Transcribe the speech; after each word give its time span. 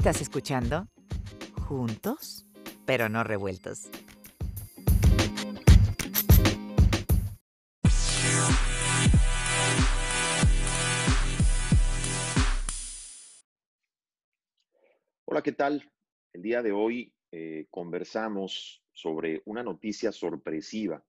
Estás 0.00 0.22
escuchando 0.22 0.88
Juntos, 1.68 2.46
pero 2.86 3.10
no 3.10 3.22
revueltos. 3.22 3.90
Hola, 15.26 15.42
¿qué 15.42 15.52
tal? 15.52 15.92
El 16.32 16.40
día 16.40 16.62
de 16.62 16.72
hoy 16.72 17.12
eh, 17.30 17.66
conversamos 17.68 18.82
sobre 18.94 19.42
una 19.44 19.62
noticia 19.62 20.12
sorpresiva 20.12 21.04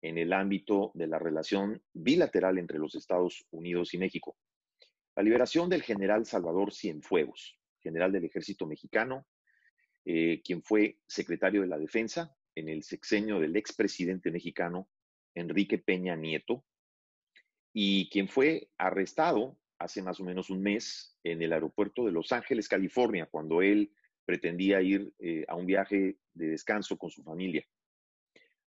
en 0.00 0.18
el 0.18 0.32
ámbito 0.32 0.90
de 0.94 1.06
la 1.06 1.20
relación 1.20 1.80
bilateral 1.92 2.58
entre 2.58 2.80
los 2.80 2.96
Estados 2.96 3.46
Unidos 3.52 3.94
y 3.94 3.98
México. 3.98 4.36
La 5.14 5.22
liberación 5.22 5.68
del 5.70 5.82
general 5.82 6.26
Salvador 6.26 6.72
Cienfuegos, 6.72 7.61
general 7.82 8.12
del 8.12 8.24
ejército 8.24 8.66
mexicano, 8.66 9.26
eh, 10.04 10.40
quien 10.44 10.62
fue 10.62 10.98
secretario 11.06 11.62
de 11.62 11.68
la 11.68 11.78
Defensa 11.78 12.34
en 12.54 12.68
el 12.68 12.82
sexenio 12.82 13.40
del 13.40 13.56
expresidente 13.56 14.30
mexicano 14.30 14.88
Enrique 15.34 15.78
Peña 15.78 16.16
Nieto, 16.16 16.64
y 17.72 18.10
quien 18.10 18.28
fue 18.28 18.68
arrestado 18.76 19.58
hace 19.78 20.02
más 20.02 20.20
o 20.20 20.24
menos 20.24 20.50
un 20.50 20.62
mes 20.62 21.16
en 21.24 21.42
el 21.42 21.52
aeropuerto 21.52 22.04
de 22.04 22.12
Los 22.12 22.32
Ángeles, 22.32 22.68
California, 22.68 23.26
cuando 23.26 23.62
él 23.62 23.92
pretendía 24.24 24.80
ir 24.80 25.12
eh, 25.18 25.44
a 25.48 25.56
un 25.56 25.66
viaje 25.66 26.18
de 26.34 26.48
descanso 26.48 26.96
con 26.96 27.10
su 27.10 27.22
familia. 27.22 27.66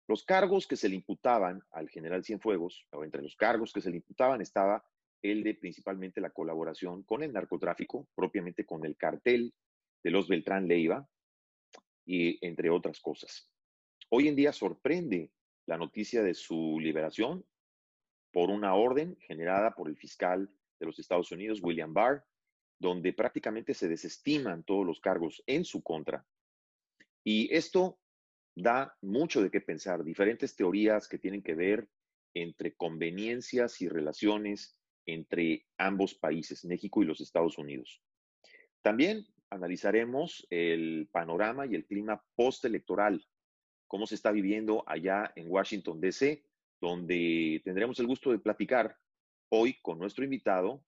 Los 0.07 0.25
cargos 0.25 0.67
que 0.67 0.77
se 0.77 0.89
le 0.89 0.97
imputaban 0.97 1.63
al 1.71 1.89
general 1.89 2.25
Cienfuegos, 2.25 2.87
o 2.91 3.05
entre 3.05 3.23
los 3.23 3.37
cargos 3.37 3.73
que 3.73 3.81
se 3.81 3.91
le 3.91 3.97
imputaban 3.97 4.41
estaba 4.41 4.85
el 5.23 5.43
de 5.43 5.55
principalmente 5.55 6.21
la 6.21 6.31
colaboración 6.31 7.03
con 7.03 7.23
el 7.23 7.33
narcotráfico, 7.33 8.09
propiamente 8.15 8.65
con 8.65 8.85
el 8.85 8.97
cartel 8.97 9.53
de 10.03 10.11
los 10.11 10.29
Beltrán 10.29 10.67
Leiva, 10.67 11.07
y 12.11 12.45
entre 12.45 12.71
otras 12.71 13.01
cosas. 13.01 13.49
Hoy 14.09 14.27
en 14.27 14.35
día 14.35 14.53
sorprende 14.53 15.31
la 15.67 15.77
noticia 15.77 16.23
de 16.23 16.35
su 16.35 16.79
liberación 16.81 17.47
por 18.33 18.51
una 18.51 18.75
orden 18.75 19.17
generada 19.21 19.75
por 19.75 19.89
el 19.89 19.97
fiscal 19.97 20.51
de 20.81 20.87
los 20.87 20.99
Estados 20.99 21.31
Unidos, 21.31 21.61
William 21.63 21.95
Barr, 21.95 22.25
donde 22.81 23.13
prácticamente 23.13 23.75
se 23.75 23.89
desestiman 23.89 24.65
todos 24.65 24.85
los 24.85 25.01
cargos 25.01 25.43
en 25.47 25.65
su 25.65 25.83
contra. 25.83 26.27
Y 27.23 27.55
esto 27.55 28.01
da 28.57 28.97
mucho 29.03 29.43
de 29.43 29.51
qué 29.51 29.61
pensar, 29.61 30.03
diferentes 30.03 30.57
teorías 30.57 31.07
que 31.07 31.19
tienen 31.19 31.43
que 31.43 31.55
ver 31.55 31.89
entre 32.35 32.75
conveniencias 32.75 33.81
y 33.83 33.89
relaciones 33.89 34.80
entre 35.15 35.67
ambos 35.79 36.15
países, 36.15 36.65
México 36.65 37.03
y 37.03 37.07
los 37.07 37.21
Estados 37.21 37.59
Unidos. 37.59 38.03
También 38.83 39.27
analizaremos 39.51 40.47
el 40.51 41.09
panorama 41.13 41.67
y 41.67 41.75
el 41.75 41.87
clima 41.87 42.23
postelectoral, 42.37 43.25
cómo 43.87 44.07
se 44.07 44.15
está 44.15 44.31
viviendo 44.31 44.85
allá 44.87 45.33
en 45.37 45.51
Washington, 45.51 46.01
D.C., 46.01 46.45
donde 46.81 47.61
tendremos 47.65 47.99
el 48.01 48.07
gusto 48.07 48.31
de 48.31 48.39
platicar 48.39 48.97
hoy 49.51 49.77
con 49.83 49.99
nuestro 49.99 50.25
invitado 50.25 50.83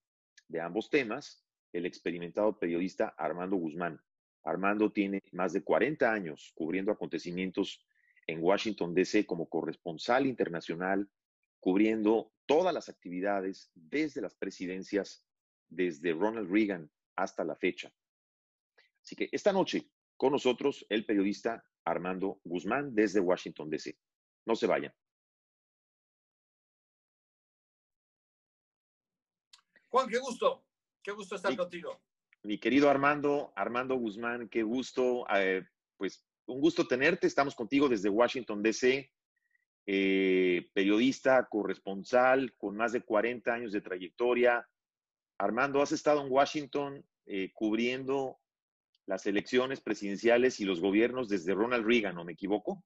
de 0.49 0.61
ambos 0.61 0.89
temas, 0.89 1.45
el 1.73 1.85
experimentado 1.85 2.59
periodista 2.59 3.15
Armando 3.19 3.57
Guzmán. 3.57 4.01
Armando 4.45 4.91
tiene 4.91 5.21
más 5.33 5.53
de 5.53 5.63
40 5.63 6.11
años 6.11 6.53
cubriendo 6.55 6.93
acontecimientos 6.93 7.85
en 8.27 8.43
Washington, 8.43 8.95
D.C. 8.95 9.27
como 9.27 9.49
corresponsal 9.49 10.27
internacional, 10.27 11.09
cubriendo 11.61 12.32
todas 12.47 12.75
las 12.75 12.89
actividades 12.89 13.71
desde 13.75 14.21
las 14.21 14.35
presidencias, 14.35 15.25
desde 15.69 16.13
Ronald 16.13 16.51
Reagan 16.51 16.91
hasta 17.17 17.45
la 17.45 17.57
fecha. 17.57 17.93
Así 19.03 19.17
que 19.17 19.29
esta 19.33 19.53
noche 19.53 19.91
con 20.17 20.33
nosotros 20.33 20.87
el 20.89 21.05
periodista 21.05 21.65
Armando 21.85 22.41
Guzmán 22.45 22.95
desde 22.95 23.21
Washington, 23.21 23.69
D.C. 23.69 23.99
No 24.47 24.55
se 24.55 24.67
vayan. 24.67 24.95
Juan, 29.89 30.09
qué 30.09 30.19
gusto. 30.19 30.65
Qué 31.03 31.13
gusto 31.13 31.35
estar 31.35 31.57
contigo. 31.57 32.01
Mi 32.45 32.59
querido 32.59 32.89
Armando, 32.89 33.53
Armando 33.57 33.97
Guzmán, 33.97 34.49
qué 34.49 34.63
gusto. 34.63 35.27
Eh, 35.35 35.65
pues 35.97 36.25
un 36.47 36.61
gusto 36.61 36.87
tenerte. 36.87 37.27
Estamos 37.27 37.55
contigo 37.55 37.89
desde 37.89 38.09
Washington, 38.09 38.63
D.C. 38.63 39.13
Eh, 39.85 40.71
periodista, 40.73 41.49
corresponsal, 41.49 42.55
con 42.57 42.77
más 42.77 42.93
de 42.93 43.03
40 43.03 43.53
años 43.53 43.73
de 43.73 43.81
trayectoria. 43.81 44.69
Armando, 45.39 45.83
has 45.83 45.91
estado 45.93 46.25
en 46.25 46.31
Washington 46.31 47.05
eh, 47.27 47.51
cubriendo 47.53 48.39
las 49.07 49.27
elecciones 49.27 49.81
presidenciales 49.81 50.61
y 50.61 50.65
los 50.65 50.81
gobiernos 50.81 51.29
desde 51.29 51.55
Ronald 51.55 51.85
Reagan, 51.85 52.15
¿no 52.15 52.25
me 52.25 52.35
equivoco? 52.35 52.85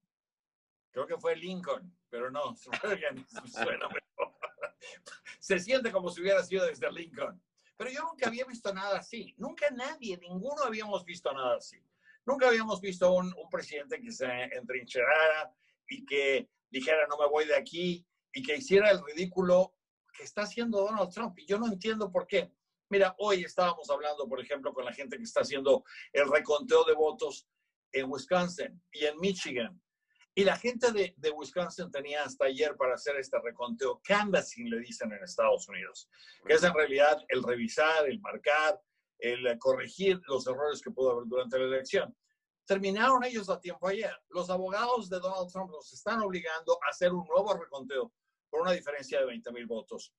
Creo 0.91 1.05
que 1.05 1.17
fue 1.17 1.35
Lincoln, 1.35 1.95
pero 2.09 2.31
no, 2.31 2.55
Se 5.39 5.59
siente 5.59 5.91
como 5.91 6.09
si 6.09 6.21
hubiera 6.21 6.43
sido 6.43 6.65
desde 6.65 6.91
Lincoln. 6.91 7.39
Pero 7.77 7.91
yo 7.91 8.01
nunca 8.01 8.27
había 8.27 8.45
visto 8.45 8.73
nada 8.73 8.97
así. 8.97 9.35
Nunca 9.37 9.69
nadie, 9.69 10.17
ninguno 10.17 10.63
habíamos 10.63 11.05
visto 11.05 11.31
nada 11.31 11.57
así. 11.57 11.79
Nunca 12.25 12.47
habíamos 12.47 12.81
visto 12.81 13.13
un, 13.13 13.27
un 13.27 13.49
presidente 13.49 14.01
que 14.01 14.11
se 14.11 14.25
entrincherara 14.25 15.53
y 15.87 16.03
que 16.03 16.49
dijera 16.69 17.07
no 17.07 17.17
me 17.17 17.27
voy 17.27 17.45
de 17.45 17.55
aquí 17.55 18.05
y 18.33 18.43
que 18.43 18.57
hiciera 18.57 18.91
el 18.91 19.03
ridículo 19.03 19.75
que 20.13 20.23
está 20.23 20.43
haciendo 20.43 20.81
Donald 20.81 21.11
Trump. 21.11 21.37
Y 21.39 21.45
yo 21.45 21.57
no 21.59 21.67
entiendo 21.67 22.11
por 22.11 22.27
qué. 22.27 22.51
Mira, 22.89 23.15
hoy 23.19 23.43
estábamos 23.43 23.89
hablando, 23.89 24.27
por 24.27 24.39
ejemplo, 24.39 24.73
con 24.73 24.85
la 24.85 24.93
gente 24.93 25.17
que 25.17 25.23
está 25.23 25.41
haciendo 25.41 25.83
el 26.13 26.29
reconteo 26.29 26.83
de 26.85 26.93
votos 26.93 27.47
en 27.91 28.09
Wisconsin 28.09 28.81
y 28.91 29.05
en 29.05 29.19
Michigan. 29.19 29.81
Y 30.37 30.43
la 30.43 30.55
gente 30.55 30.91
de, 30.91 31.31
Wisconsin 31.31 31.89
tenía 31.89 32.23
hasta 32.23 32.45
ayer 32.45 32.75
para 32.77 32.93
hacer 32.93 33.15
este 33.15 33.39
reconteo, 33.41 33.99
canvassing 34.03 34.69
le 34.69 34.79
dicen 34.79 35.11
en 35.11 35.23
Estados 35.23 35.67
Unidos, 35.67 36.07
que 36.45 36.53
es 36.53 36.63
en 36.63 36.75
realidad 36.75 37.17
el 37.29 37.41
revisar, 37.41 38.07
el 38.07 38.19
marcar, 38.21 38.79
el 39.17 39.57
corregir 39.57 40.21
los 40.27 40.45
errores 40.45 40.79
que 40.81 40.91
pudo 40.91 41.13
haber 41.13 41.27
durante 41.27 41.57
la 41.57 41.65
elección. 41.65 42.15
Terminaron 42.67 43.23
ellos 43.23 43.49
a 43.49 43.61
tiempo 43.61 43.87
ayer. 43.87 44.11
Los 44.29 44.49
abogados 44.49 45.09
de 45.09 45.19
Donald 45.19 45.49
Trump 45.49 45.71
los 45.71 45.91
están 45.93 46.21
obligando 46.21 46.77
a 46.83 46.89
hacer 46.89 47.13
un 47.13 47.25
nuevo 47.25 47.53
reconteo 47.53 48.13
por 48.49 48.61
una 48.61 48.73
diferencia 48.73 49.19
de 49.19 49.25
20 49.25 49.51
mil 49.53 49.65
votos. 49.65 50.13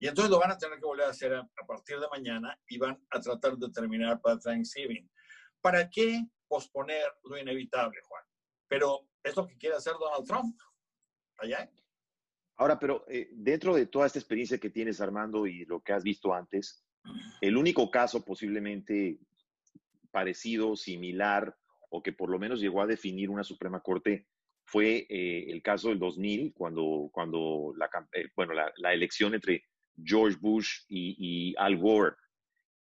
Y 0.00 0.08
entonces 0.08 0.30
lo 0.30 0.40
van 0.40 0.50
a 0.50 0.58
tener 0.58 0.80
que 0.80 0.84
volver 0.84 1.06
a 1.06 1.10
hacer 1.10 1.32
a, 1.32 1.40
a, 1.40 1.66
partir 1.66 2.00
de 2.00 2.08
mañana 2.08 2.58
y 2.66 2.76
van 2.76 3.00
a 3.10 3.20
tratar 3.20 3.56
de 3.56 3.70
terminar 3.70 4.20
para 4.20 4.40
Thanksgiving. 4.40 5.08
¿Para 5.60 5.88
qué 5.88 6.26
posponer 6.48 7.06
lo 7.22 7.38
inevitable, 7.38 8.00
Juan? 8.02 8.24
Pero 8.66 9.06
es 9.22 9.36
lo 9.36 9.46
que 9.46 9.56
quiere 9.56 9.76
hacer 9.76 9.92
Donald 10.00 10.26
Trump. 10.26 10.58
Allá. 11.36 11.70
Ahora, 12.56 12.78
pero 12.78 13.04
eh, 13.08 13.28
dentro 13.32 13.76
de 13.76 13.86
toda 13.86 14.06
esta 14.06 14.18
experiencia 14.18 14.58
que 14.58 14.70
tienes, 14.70 15.00
Armando, 15.00 15.46
y 15.46 15.64
lo 15.66 15.80
que 15.80 15.92
has 15.92 16.02
visto 16.02 16.34
antes, 16.34 16.84
el 17.40 17.56
único 17.56 17.90
caso 17.90 18.24
posiblemente 18.24 19.20
parecido, 20.10 20.76
similar, 20.76 21.56
o 21.90 22.02
que 22.02 22.12
por 22.12 22.30
lo 22.30 22.38
menos 22.38 22.60
llegó 22.60 22.82
a 22.82 22.86
definir 22.86 23.30
una 23.30 23.44
Suprema 23.44 23.80
Corte 23.80 24.26
fue 24.64 25.06
eh, 25.08 25.46
el 25.48 25.62
caso 25.62 25.88
del 25.88 25.98
2000, 25.98 26.52
cuando, 26.54 27.10
cuando 27.12 27.74
la, 27.76 27.90
eh, 28.12 28.28
bueno, 28.36 28.54
la, 28.54 28.72
la, 28.76 28.92
elección 28.92 29.34
entre 29.34 29.64
George 30.02 30.38
Bush 30.40 30.84
y, 30.88 31.16
y 31.18 31.54
Al 31.58 31.76
Gore. 31.76 32.14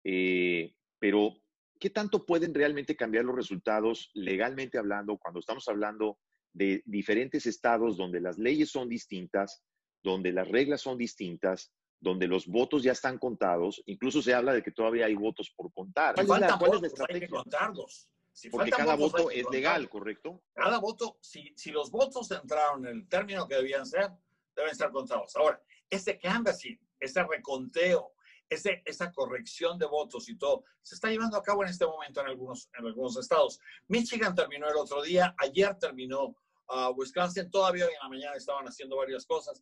Eh, 0.03 0.73
pero 1.00 1.35
¿qué 1.79 1.89
tanto 1.89 2.25
pueden 2.25 2.53
realmente 2.53 2.95
cambiar 2.95 3.25
los 3.25 3.35
resultados 3.35 4.09
legalmente 4.13 4.78
hablando 4.78 5.17
cuando 5.17 5.39
estamos 5.39 5.67
hablando 5.67 6.17
de 6.53 6.81
diferentes 6.85 7.45
estados 7.45 7.97
donde 7.97 8.22
las 8.22 8.38
leyes 8.38 8.69
son 8.69 8.88
distintas, 8.88 9.61
donde 10.01 10.31
las 10.31 10.47
reglas 10.47 10.79
son 10.79 10.97
distintas, 10.97 11.73
donde 11.99 12.28
los 12.28 12.47
votos 12.47 12.84
ya 12.84 12.93
están 12.93 13.17
contados? 13.17 13.84
Incluso 13.85 14.22
se 14.22 14.34
habla 14.34 14.53
de 14.53 14.64
que 14.64 14.72
todavía 14.72 15.08
hay 15.08 15.16
votos 15.16 15.52
por 15.53 15.73
contar. 15.73 16.16
¿Cuál, 16.16 16.43
es 16.43 16.49
la, 16.49 16.58
cuál 16.58 16.75
es 16.75 16.81
la 16.81 16.87
estrategia? 16.87 17.16
Hay 17.16 17.28
que 17.28 17.28
contarlos. 17.28 18.09
Si 18.35 18.49
Porque 18.49 18.70
cada 18.70 18.96
voto 18.96 19.32
es 19.32 19.49
legal, 19.49 19.87
¿correcto? 19.87 20.43
Cada 20.53 20.78
voto, 20.79 21.17
si, 21.22 21.53
si 21.55 21.72
los 21.72 21.90
votos 21.90 22.29
entraron 22.32 22.85
en 22.85 22.97
el 22.97 23.08
término 23.08 23.47
que 23.47 23.55
debían 23.55 23.85
ser, 23.85 24.11
deben 24.53 24.72
estar 24.72 24.91
contados. 24.91 25.34
Ahora, 25.37 25.64
ese 25.90 26.20
canvassing, 26.20 26.78
ese 26.99 27.23
reconteo, 27.23 28.11
ese, 28.49 28.84
esa 28.84 29.14
corrección 29.14 29.79
de 29.79 29.85
votos 29.85 30.28
y 30.28 30.37
todo, 30.37 30.66
se 30.82 30.96
está 30.96 31.09
llevando 31.09 31.37
a 31.37 31.43
cabo 31.43 31.64
en 31.64 31.70
este 31.70 31.85
momento 31.85 32.20
en 32.20 32.28
algunos, 32.28 32.70
en 32.78 32.85
algunos 32.85 33.16
estados. 33.16 33.58
Michigan 33.87 34.35
terminó 34.35 34.67
el 34.67 34.76
otro 34.76 35.02
día, 35.02 35.34
ayer 35.37 35.73
terminó 35.79 36.26
uh, 36.67 36.91
Wisconsin, 36.93 37.49
todavía 37.49 37.85
hoy 37.85 37.93
en 37.93 37.99
la 38.03 38.09
mañana 38.09 38.35
estaban 38.35 38.66
haciendo 38.66 38.97
varias 38.97 39.26
cosas. 39.26 39.61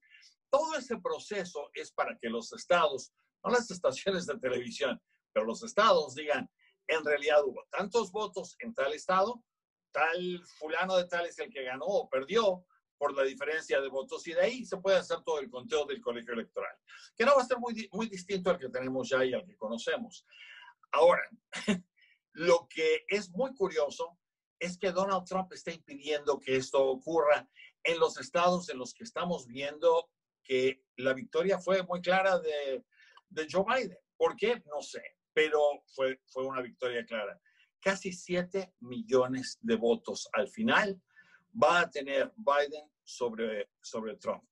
Todo 0.50 0.76
ese 0.76 0.98
proceso 0.98 1.70
es 1.76 1.92
para 1.92 2.18
que 2.18 2.28
los 2.28 2.52
estados, 2.54 3.14
no 3.44 3.52
las 3.52 3.70
estaciones 3.72 4.26
de 4.26 4.40
televisión, 4.40 5.00
pero 5.32 5.46
los 5.46 5.62
estados 5.62 6.16
digan, 6.16 6.50
en 6.88 7.04
realidad 7.04 7.44
hubo 7.44 7.66
tantos 7.70 8.12
votos 8.12 8.56
en 8.60 8.74
tal 8.74 8.94
estado, 8.94 9.44
tal 9.92 10.44
fulano 10.58 10.98
de 10.98 11.06
tal 11.06 11.26
es 11.26 11.38
el 11.40 11.50
que 11.50 11.64
ganó 11.64 11.86
o 11.86 12.10
perdió, 12.10 12.66
por 12.98 13.14
la 13.14 13.24
diferencia 13.24 13.82
de 13.82 13.90
votos 13.90 14.26
y 14.28 14.34
de 14.34 14.42
ahí 14.42 14.66
se 14.66 14.78
puede 14.78 14.98
hacer 14.98 15.18
todo 15.26 15.40
el 15.40 15.50
conteo 15.50 15.86
del 15.86 16.00
colegio 16.00 16.34
electoral, 16.34 16.74
que 17.18 17.26
no 17.26 17.36
va 17.36 17.42
a 17.42 17.46
ser 17.46 17.58
muy, 17.58 17.90
muy 17.92 18.08
distinto 18.08 18.50
al 18.50 18.58
que 18.58 18.70
tenemos 18.70 19.10
ya 19.10 19.26
y 19.26 19.34
al 19.34 19.46
que 19.46 19.58
conocemos. 19.58 20.26
Ahora, 20.92 21.24
Lo 22.34 22.68
que 22.68 23.06
es 23.08 23.30
muy 23.30 23.54
curioso 23.54 24.18
es 24.60 24.78
que 24.78 24.92
Donald 24.92 25.26
Trump 25.26 25.52
está 25.54 25.72
impidiendo 25.72 26.40
que 26.40 26.56
esto 26.56 26.84
ocurra 26.84 27.48
en 27.84 28.00
los 28.00 28.18
estados 28.18 28.70
en 28.70 28.80
los 28.80 28.94
que 28.94 29.04
estamos 29.04 29.46
viendo 29.46 30.10
que 30.44 30.84
la 30.98 31.14
victoria 31.14 31.60
fue 31.60 31.84
muy 31.84 32.02
clara 32.02 32.40
de, 32.40 32.84
de 33.30 33.48
Joe 33.50 33.64
Biden. 33.68 33.98
¿Por 34.18 34.36
qué? 34.36 34.64
No 34.66 34.82
sé, 34.82 35.04
pero 35.34 35.60
fue, 35.88 36.22
fue 36.28 36.46
una 36.46 36.62
victoria 36.62 37.06
clara. 37.06 37.40
Casi 37.80 38.14
7 38.14 38.76
millones 38.82 39.58
de 39.62 39.76
votos 39.76 40.30
al 40.34 40.48
final 40.48 41.02
va 41.62 41.82
a 41.82 41.90
tener 41.90 42.32
Biden 42.36 42.90
sobre, 43.04 43.70
sobre 43.82 44.16
Trump. 44.18 44.44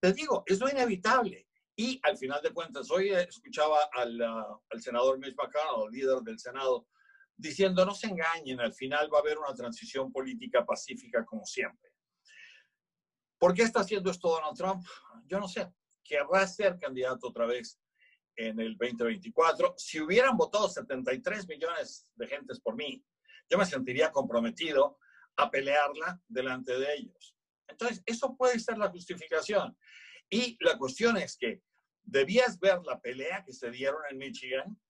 Te 0.00 0.12
digo, 0.12 0.42
es 0.46 0.60
lo 0.60 0.68
inevitable. 0.68 1.48
Y 1.74 2.00
al 2.02 2.16
final 2.16 2.40
de 2.42 2.52
cuentas, 2.52 2.90
hoy 2.90 3.10
escuchaba 3.10 3.78
al, 3.92 4.20
uh, 4.20 4.62
al 4.70 4.80
senador 4.80 5.18
Mitch 5.18 5.36
McConnell, 5.36 5.90
líder 5.90 6.20
del 6.22 6.38
Senado, 6.38 6.88
diciendo, 7.36 7.84
no 7.84 7.94
se 7.94 8.06
engañen, 8.06 8.60
al 8.60 8.72
final 8.72 9.12
va 9.12 9.18
a 9.18 9.20
haber 9.20 9.38
una 9.38 9.54
transición 9.54 10.10
política 10.10 10.64
pacífica 10.64 11.24
como 11.24 11.44
siempre. 11.44 11.90
¿Por 13.38 13.52
qué 13.52 13.62
está 13.62 13.80
haciendo 13.80 14.10
esto 14.10 14.30
Donald 14.30 14.56
Trump? 14.56 14.82
Yo 15.26 15.38
no 15.38 15.48
sé. 15.48 15.70
Querrá 16.02 16.46
ser 16.46 16.78
candidato 16.78 17.28
otra 17.28 17.46
vez 17.46 17.78
en 18.36 18.60
el 18.60 18.76
2024. 18.76 19.74
Si 19.76 20.00
hubieran 20.00 20.36
votado 20.36 20.68
73 20.68 21.48
millones 21.48 22.10
de 22.14 22.26
gentes 22.26 22.60
por 22.60 22.76
mí, 22.76 23.04
yo 23.48 23.58
me 23.58 23.66
sentiría 23.66 24.12
comprometido 24.12 24.98
a 25.36 25.50
pelearla 25.50 26.20
delante 26.28 26.78
de 26.78 26.94
ellos. 26.94 27.36
Entonces, 27.68 28.02
eso 28.06 28.36
puede 28.36 28.58
ser 28.58 28.78
la 28.78 28.90
justificación. 28.90 29.76
Y 30.30 30.56
la 30.60 30.76
cuestión 30.78 31.16
es 31.16 31.36
que 31.36 31.62
debías 32.02 32.58
ver 32.58 32.80
la 32.84 33.00
pelea 33.00 33.44
que 33.44 33.52
se 33.52 33.70
dieron 33.70 34.00
en 34.10 34.18
Michigan 34.18 34.80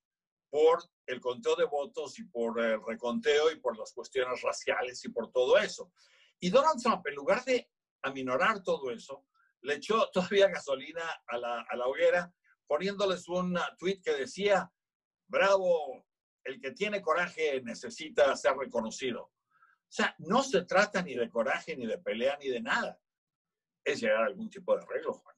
por 0.51 0.83
el 1.07 1.21
conteo 1.21 1.57
de 1.57 1.65
votos 1.65 2.19
y 2.19 2.25
por 2.25 2.61
el 2.61 2.81
reconteo 2.85 3.51
y 3.51 3.57
por 3.61 3.77
las 3.77 3.93
cuestiones 3.93 4.41
raciales 4.43 5.05
y 5.05 5.09
por 5.09 5.31
todo 5.33 5.59
eso. 5.59 5.93
Y 6.39 6.51
Donald 6.51 6.81
Trump, 6.81 7.07
en 7.07 7.15
lugar 7.15 7.45
de 7.45 7.69
aminorar 8.03 8.63
todo 8.63 8.91
eso, 8.91 9.27
le 9.63 9.75
echó 9.75 10.09
todavía 10.13 10.49
gasolina 10.49 11.03
a 11.27 11.39
la, 11.39 11.61
a 11.63 11.77
la 11.77 11.87
hoguera, 11.87 12.33
poniéndoles 12.67 13.29
un 13.29 13.59
tweet 13.79 14.01
que 14.03 14.13
decía, 14.13 14.71
bravo, 15.29 16.05
el 16.45 16.61
que 16.61 16.73
tiene 16.73 17.03
coraje 17.03 17.61
necesita 17.63 18.35
ser 18.37 18.57
reconocido. 18.57 19.23
O 19.23 19.93
sea, 19.93 20.15
no 20.19 20.43
se 20.43 20.65
trata 20.65 21.03
ni 21.03 21.15
de 21.15 21.31
coraje, 21.31 21.77
ni 21.77 21.87
de 21.87 21.99
pelea, 21.99 22.37
ni 22.41 22.49
de 22.49 22.61
nada. 22.61 22.99
Es 23.85 24.01
llegar 24.01 24.23
a 24.23 24.27
algún 24.27 24.51
tipo 24.51 24.77
de 24.77 24.83
arreglo, 24.83 25.15
Juan. 25.15 25.37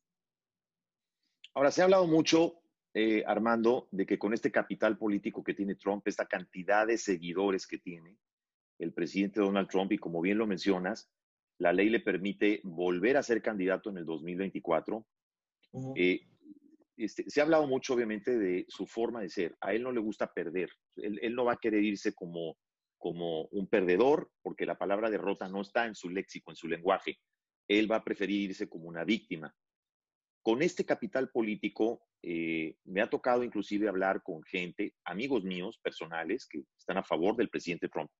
Ahora, 1.55 1.71
se 1.71 1.81
ha 1.81 1.85
hablado 1.85 2.07
mucho, 2.07 2.63
eh, 2.95 3.25
Armando, 3.27 3.89
de 3.91 4.07
que 4.07 4.19
con 4.19 4.33
este 4.33 4.51
capital 4.51 4.97
político 4.97 5.45
que 5.45 5.55
tiene 5.55 5.75
Trump, 5.75 6.07
esta 6.07 6.27
cantidad 6.27 6.87
de 6.87 6.97
seguidores 6.97 7.67
que 7.67 7.79
tiene 7.79 8.19
el 8.79 8.93
presidente 8.93 9.41
Donald 9.41 9.69
Trump, 9.69 9.93
y 9.93 9.99
como 9.99 10.21
bien 10.21 10.39
lo 10.39 10.47
mencionas, 10.47 11.11
la 11.59 11.73
ley 11.73 11.89
le 11.89 12.01
permite 12.01 12.61
volver 12.63 13.17
a 13.17 13.23
ser 13.23 13.43
candidato 13.43 13.91
en 13.91 13.99
el 13.99 14.07
2024. 14.07 15.05
eh, 15.97 16.21
este, 16.99 17.29
se 17.29 17.41
ha 17.41 17.45
hablado 17.45 17.67
mucho, 17.67 17.95
obviamente, 17.95 18.37
de 18.37 18.67
su 18.69 18.87
forma 18.87 19.21
de 19.21 19.31
ser. 19.31 19.57
A 19.61 19.73
él 19.73 19.83
no 19.83 19.93
le 19.93 20.01
gusta 20.01 20.33
perder. 20.33 20.71
Él, 20.97 21.35
no 21.35 21.45
va 21.45 21.55
a 21.55 21.59
querer 21.59 21.83
irse 21.83 22.13
como, 22.15 22.59
como 22.99 23.45
un 23.47 23.69
perdedor, 23.69 24.31
porque 24.43 24.67
la 24.67 24.77
palabra 24.77 25.11
derrota 25.11 25.49
no 25.49 25.63
está 25.63 25.87
en 25.87 25.95
su 25.95 26.11
léxico, 26.11 26.51
en 26.51 26.57
su 26.57 26.69
lenguaje. 26.69 27.19
Él 27.69 27.91
va 27.91 27.97
a 27.97 28.05
preferir 28.05 28.51
irse 28.51 28.69
como 28.69 28.89
una 28.89 29.05
víctima. 29.05 29.55
Con 30.43 30.63
este 30.63 30.85
capital 30.85 31.31
político, 31.31 32.03
eh, 32.23 32.77
me 32.85 33.01
ha 33.01 33.11
tocado 33.11 33.45
inclusive 33.45 33.89
hablar 33.89 34.23
con 34.23 34.43
gente, 34.43 34.95
amigos 35.05 35.45
míos 35.45 35.79
personales, 35.83 36.47
que 36.47 36.65
están 36.77 36.97
a 36.97 37.05
favor 37.05 37.37
del 37.37 37.51
presidente 37.51 37.89
Trump, 37.89 38.11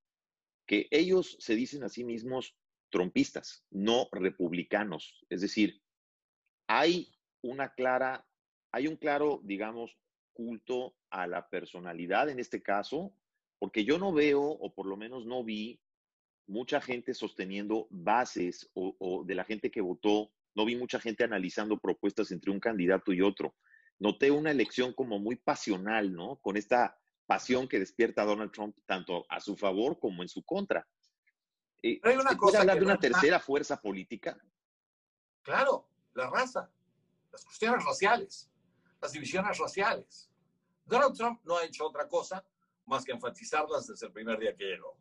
que 0.67 0.87
ellos 0.91 1.37
se 1.41 1.55
dicen 1.55 1.83
a 1.83 1.89
sí 1.89 2.05
mismos 2.05 2.55
trompistas, 2.91 3.65
no 3.71 4.09
republicanos. 4.13 5.25
Es 5.29 5.41
decir, 5.41 5.81
hay 6.69 7.11
una 7.43 7.73
clara, 7.73 8.27
hay 8.73 8.87
un 8.87 8.97
claro, 8.97 9.41
digamos, 9.45 9.97
culto 10.33 10.95
a 11.11 11.27
la 11.27 11.49
personalidad 11.49 12.29
en 12.29 12.39
este 12.39 12.63
caso, 12.63 13.13
porque 13.59 13.85
yo 13.85 13.99
no 13.99 14.13
veo, 14.13 14.43
o 14.43 14.73
por 14.73 14.87
lo 14.87 14.97
menos 14.97 15.27
no 15.27 15.43
vi, 15.43 15.81
mucha 16.47 16.81
gente 16.81 17.13
sosteniendo 17.13 17.87
bases 17.91 18.71
o, 18.75 18.95
o 18.99 19.25
de 19.25 19.35
la 19.35 19.45
gente 19.45 19.71
que 19.71 19.81
votó, 19.81 20.31
no 20.55 20.65
vi 20.65 20.77
mucha 20.77 20.99
gente 21.01 21.25
analizando 21.25 21.79
propuestas 21.79 22.31
entre 22.31 22.51
un 22.51 22.61
candidato 22.61 23.13
y 23.13 23.21
otro. 23.21 23.55
Noté 23.99 24.31
una 24.31 24.51
elección 24.51 24.93
como 24.95 25.19
muy 25.19 25.37
pasional, 25.37 26.13
¿no? 26.15 26.37
Con 26.37 26.57
esta 26.57 26.97
pasión 27.27 27.69
que 27.69 27.79
despierta 27.79 28.25
Donald 28.25 28.53
Trump 28.53 28.77
tanto 28.87 29.27
a 29.29 29.41
su 29.41 29.57
favor 29.57 29.99
como 29.99 30.23
en 30.23 30.29
su 30.29 30.43
contra. 30.45 30.87
Eh, 31.83 32.01
Hay 32.03 32.15
una 32.17 32.31
¿Se 32.31 32.37
cosa 32.37 32.53
puede 32.53 32.59
hablar 32.59 32.77
que 32.77 32.81
de 32.81 32.85
una 32.87 32.95
no 32.95 33.01
está- 33.01 33.09
tercera 33.19 33.41
fuerza 33.41 33.81
política? 33.81 34.39
Claro, 35.43 35.87
la 36.15 36.31
raza, 36.31 36.71
las 37.33 37.45
cuestiones 37.45 37.85
raciales, 37.85 38.51
las 39.01 39.13
divisiones 39.13 39.59
raciales. 39.59 40.31
Donald 40.85 41.17
Trump 41.17 41.41
no 41.45 41.57
ha 41.57 41.65
hecho 41.65 41.87
otra 41.87 42.09
cosa 42.09 42.45
más 42.87 43.05
que 43.05 43.13
enfatizarlas 43.13 43.87
desde 43.87 44.07
el 44.07 44.13
primer 44.13 44.39
día 44.39 44.57
que 44.57 44.65
llegó. 44.65 44.99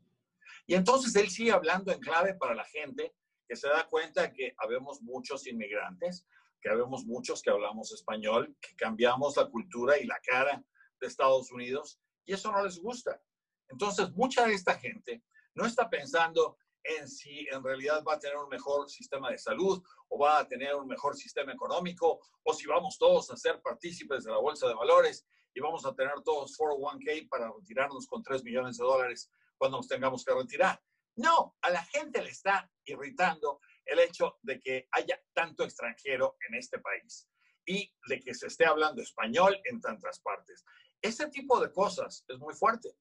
Y 0.66 0.76
entonces 0.76 1.16
él 1.16 1.30
sigue 1.30 1.52
hablando 1.52 1.92
en 1.92 2.00
clave 2.00 2.36
para 2.36 2.54
la 2.54 2.66
gente 2.66 3.16
que 3.48 3.56
se 3.56 3.70
da 3.70 3.88
cuenta 3.88 4.34
que 4.34 4.54
habemos 4.58 5.02
muchos 5.02 5.48
inmigrantes, 5.48 6.28
que 6.62 6.70
habemos 6.70 7.06
muchos 7.06 7.42
que 7.42 7.50
hablamos 7.50 7.94
español, 7.94 8.56
que 8.60 8.76
cambiamos 8.76 9.38
la 9.38 9.50
cultura 9.50 9.98
y 9.98 10.06
la 10.06 10.20
cara 10.20 10.62
de 11.00 11.08
Estados 11.08 11.52
Unidos, 11.52 12.02
y 12.26 12.34
eso 12.34 12.52
no 12.52 12.64
les 12.64 12.80
gusta. 12.80 13.22
Entonces, 13.70 14.12
mucha 14.12 14.46
de 14.46 14.54
esta 14.54 14.78
gente 14.78 15.24
no 15.54 15.66
está 15.66 15.90
pensando 15.90 16.58
en 16.88 17.08
si 17.08 17.48
en 17.52 17.64
realidad 17.64 18.04
va 18.08 18.16
a 18.16 18.20
tener 18.20 18.38
un 18.38 18.50
mejor 18.50 18.90
sistema 18.90 19.30
de 19.32 19.38
salud 19.38 19.84
o 20.10 20.20
va 20.20 20.40
a 20.40 20.48
tener 20.48 20.76
un 20.76 20.88
mejor 20.88 21.16
sistema 21.16 21.52
económico 21.52 22.20
o 22.44 22.54
si 22.54 22.66
vamos 22.66 22.98
todos 22.98 23.30
a 23.32 23.38
ser 23.38 23.62
partícipes 23.62 24.24
de 24.24 24.32
la 24.32 24.38
bolsa 24.38 24.68
de 24.68 24.74
valores 24.74 25.26
y 25.54 25.60
vamos 25.60 25.86
a 25.86 25.94
tener 25.94 26.14
todos 26.24 26.58
401k 26.58 27.28
para 27.30 27.52
retirarnos 27.52 28.08
con 28.08 28.22
3 28.24 28.44
millones 28.44 28.78
de 28.78 28.84
dólares 28.84 29.30
cuando 29.58 29.78
nos 29.78 29.88
tengamos 29.88 30.24
que 30.24 30.34
retirar. 30.34 30.82
No, 31.16 31.56
a 31.62 31.72
la 31.72 31.84
gente 31.86 32.22
le 32.22 32.30
está 32.30 32.70
irritando 32.86 33.60
el 33.86 34.00
hecho 34.00 34.38
de 34.44 34.60
que 34.60 34.88
haya 34.92 35.20
tanto 35.34 35.64
extranjero 35.64 36.38
en 36.48 36.56
este 36.56 36.80
país 36.80 37.28
y 37.66 37.92
de 38.08 38.20
que 38.20 38.34
se 38.34 38.48
esté 38.48 38.66
hablando 38.66 39.02
español 39.02 39.60
en 39.66 39.82
tantas 39.82 40.20
partes. 40.20 40.64
Ese 41.02 41.28
tipo 41.30 41.60
de 41.60 41.72
cosas 41.72 42.24
es 42.28 42.38
muy 42.38 42.54
fuerte. 42.54 42.96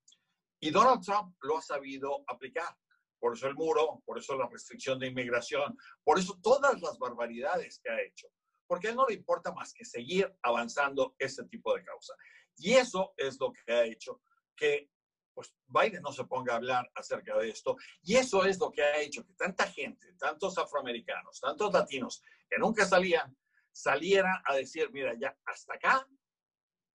Y 0.61 0.71
Donald 0.71 1.05
Trump 1.05 1.37
lo 1.43 1.59
ha 1.59 1.63
sabido 1.63 2.25
aplicar. 2.27 2.75
Por 3.19 3.35
eso 3.35 3.47
el 3.49 3.55
muro, 3.55 4.03
por 4.05 4.19
eso 4.19 4.37
la 4.37 4.49
restricción 4.49 4.99
de 4.99 5.09
inmigración, 5.09 5.77
por 6.05 6.19
eso 6.19 6.39
todas 6.43 6.81
las 6.81 6.99
barbaridades 6.99 7.81
que 7.83 7.91
ha 7.91 8.01
hecho. 8.01 8.29
Porque 8.67 8.89
a 8.89 8.91
él 8.91 8.97
no 8.97 9.07
le 9.07 9.15
importa 9.15 9.53
más 9.53 9.73
que 9.73 9.85
seguir 9.85 10.35
avanzando 10.43 11.15
ese 11.19 11.45
tipo 11.45 11.75
de 11.75 11.85
causa. 11.85 12.15
Y 12.57 12.73
eso 12.73 13.15
es 13.17 13.39
lo 13.39 13.53
que 13.53 13.73
ha 13.73 13.85
hecho 13.85 14.21
que 14.57 14.91
pues, 15.35 15.55
Biden 15.67 16.03
no 16.03 16.13
se 16.13 16.25
ponga 16.25 16.55
a 16.55 16.57
hablar 16.57 16.91
acerca 16.95 17.37
de 17.39 17.51
esto. 17.51 17.77
Y 18.03 18.17
eso 18.17 18.45
es 18.45 18.59
lo 18.59 18.71
que 18.71 18.83
ha 18.83 19.01
hecho 19.01 19.25
que 19.25 19.35
tanta 19.35 19.67
gente, 19.67 20.15
tantos 20.15 20.59
afroamericanos, 20.59 21.41
tantos 21.41 21.73
latinos 21.73 22.23
que 22.49 22.59
nunca 22.59 22.87
salían, 22.87 23.37
salieran 23.71 24.43
a 24.47 24.55
decir, 24.55 24.91
mira, 24.91 25.15
ya 25.19 25.37
hasta 25.45 25.75
acá, 25.75 26.09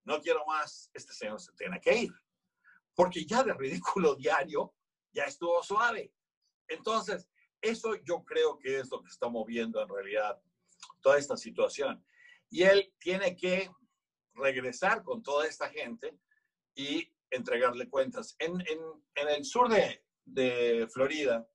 no 0.03 0.19
quiero 0.19 0.43
más, 0.47 0.89
este 0.93 1.13
señor 1.13 1.39
se 1.39 1.53
tiene 1.53 1.79
que 1.79 1.95
ir 1.95 2.11
porque 2.95 3.25
ya 3.25 3.43
de 3.43 3.53
ridículo 3.53 4.15
diario 4.15 4.73
ya 5.13 5.23
estuvo 5.23 5.61
suave. 5.63 6.13
Entonces, 6.67 7.27
eso 7.61 7.95
yo 8.03 8.23
creo 8.23 8.57
que 8.57 8.79
es 8.79 8.89
lo 8.89 9.01
que 9.01 9.09
está 9.09 9.29
moviendo 9.29 9.81
en 9.81 9.89
realidad 9.89 10.41
toda 11.01 11.17
esta 11.17 11.37
situación. 11.37 12.03
Y 12.49 12.63
él 12.63 12.93
tiene 12.99 13.35
que 13.35 13.69
regresar 14.33 15.03
con 15.03 15.21
toda 15.21 15.47
esta 15.47 15.69
gente 15.69 16.17
y 16.75 17.13
entregarle 17.29 17.89
cuentas. 17.89 18.35
En, 18.39 18.59
en, 18.61 18.79
en 19.15 19.27
el 19.29 19.45
sur 19.45 19.69
de, 19.69 20.03
de 20.25 20.87
Florida, 20.91 21.47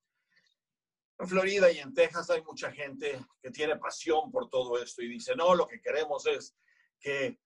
en 1.19 1.29
Florida 1.29 1.71
y 1.71 1.79
en 1.79 1.95
Texas 1.95 2.31
hay 2.31 2.43
mucha 2.43 2.71
gente 2.71 3.25
que 3.41 3.51
tiene 3.51 3.77
pasión 3.77 4.31
por 4.31 4.49
todo 4.51 4.81
esto 4.83 5.03
y 5.03 5.09
dice, 5.09 5.35
no, 5.35 5.55
lo 5.55 5.67
que 5.67 5.81
queremos 5.81 6.27
es 6.27 6.57
que 7.01 7.41